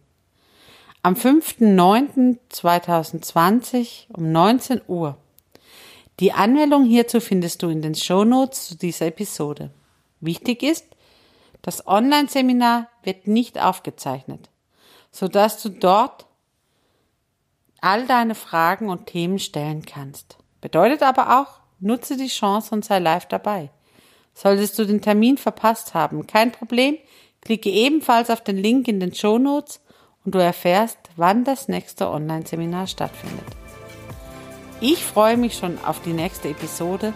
Am 1.07 1.15
5.9.2020 1.15 4.07
um 4.13 4.33
19 4.33 4.81
Uhr. 4.89 5.17
Die 6.19 6.33
Anmeldung 6.33 6.85
hierzu 6.85 7.21
findest 7.21 7.63
du 7.63 7.69
in 7.69 7.81
den 7.81 7.95
Show 7.95 8.25
Notes 8.25 8.67
zu 8.67 8.77
dieser 8.77 9.07
Episode. 9.07 9.71
Wichtig 10.19 10.65
ist, 10.65 10.85
das 11.63 11.87
Online-Seminar 11.87 12.89
wird 13.05 13.29
nicht 13.29 13.63
aufgezeichnet, 13.63 14.51
sodass 15.13 15.63
du 15.63 15.69
dort 15.69 16.27
all 17.81 18.09
deine 18.09 18.35
Fragen 18.35 18.89
und 18.89 19.07
Themen 19.07 19.39
stellen 19.39 19.87
kannst. 19.87 20.39
Bedeutet 20.61 21.05
aber 21.05 21.41
auch, 21.41 21.61
nutze 21.79 22.17
die 22.17 22.27
Chance 22.27 22.75
und 22.75 22.85
sei 22.85 22.99
live 22.99 23.27
dabei. 23.27 23.71
Solltest 24.35 24.77
du 24.77 24.85
den 24.85 25.03
Termin 25.03 25.39
verpasst 25.39 25.95
haben, 25.95 26.27
kein 26.27 26.51
Problem, 26.51 26.99
klicke 27.43 27.71
ebenfalls 27.71 28.29
auf 28.29 28.43
den 28.43 28.57
Link 28.57 28.89
in 28.89 28.99
den 28.99 29.15
Show 29.15 29.39
Notes 29.39 29.79
und 30.27 30.35
du 30.35 30.39
erfährst, 30.39 30.99
wann 31.17 31.45
das 31.45 31.69
nächste 31.69 32.11
Online-Seminar 32.11 32.87
stattfindet. 32.87 33.47
Ich 34.81 35.03
freue 35.03 35.39
mich 35.39 35.57
schon 35.57 35.79
auf 35.85 36.03
die 36.03 36.13
nächste 36.13 36.51
Episode 36.51 37.15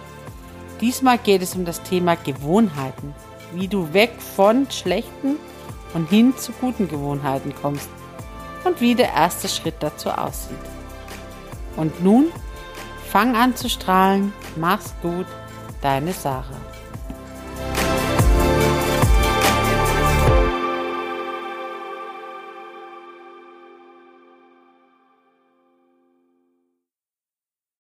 Diesmal 0.81 1.19
geht 1.19 1.43
es 1.43 1.55
um 1.55 1.67
das 1.67 1.83
Thema 1.83 2.17
Gewohnheiten, 2.17 3.15
wie 3.53 3.69
du 3.69 3.93
weg 3.93 4.13
von 4.19 4.71
schlechten 4.71 5.37
und 5.93 6.09
hin 6.09 6.35
zu 6.39 6.53
guten 6.53 6.89
Gewohnheiten 6.89 7.55
kommst 7.61 7.89
und 8.65 8.81
wie 8.81 8.95
der 8.95 9.13
erste 9.13 9.49
Schritt 9.49 9.75
dazu 9.81 10.09
aussieht. 10.11 10.57
Und 11.77 12.03
nun 12.03 12.29
fang 13.11 13.37
an 13.37 13.57
zu 13.57 13.69
strahlen, 13.69 14.33
mach's 14.57 14.95
gut, 15.03 15.27
deine 15.83 16.13
Sarah. 16.13 16.70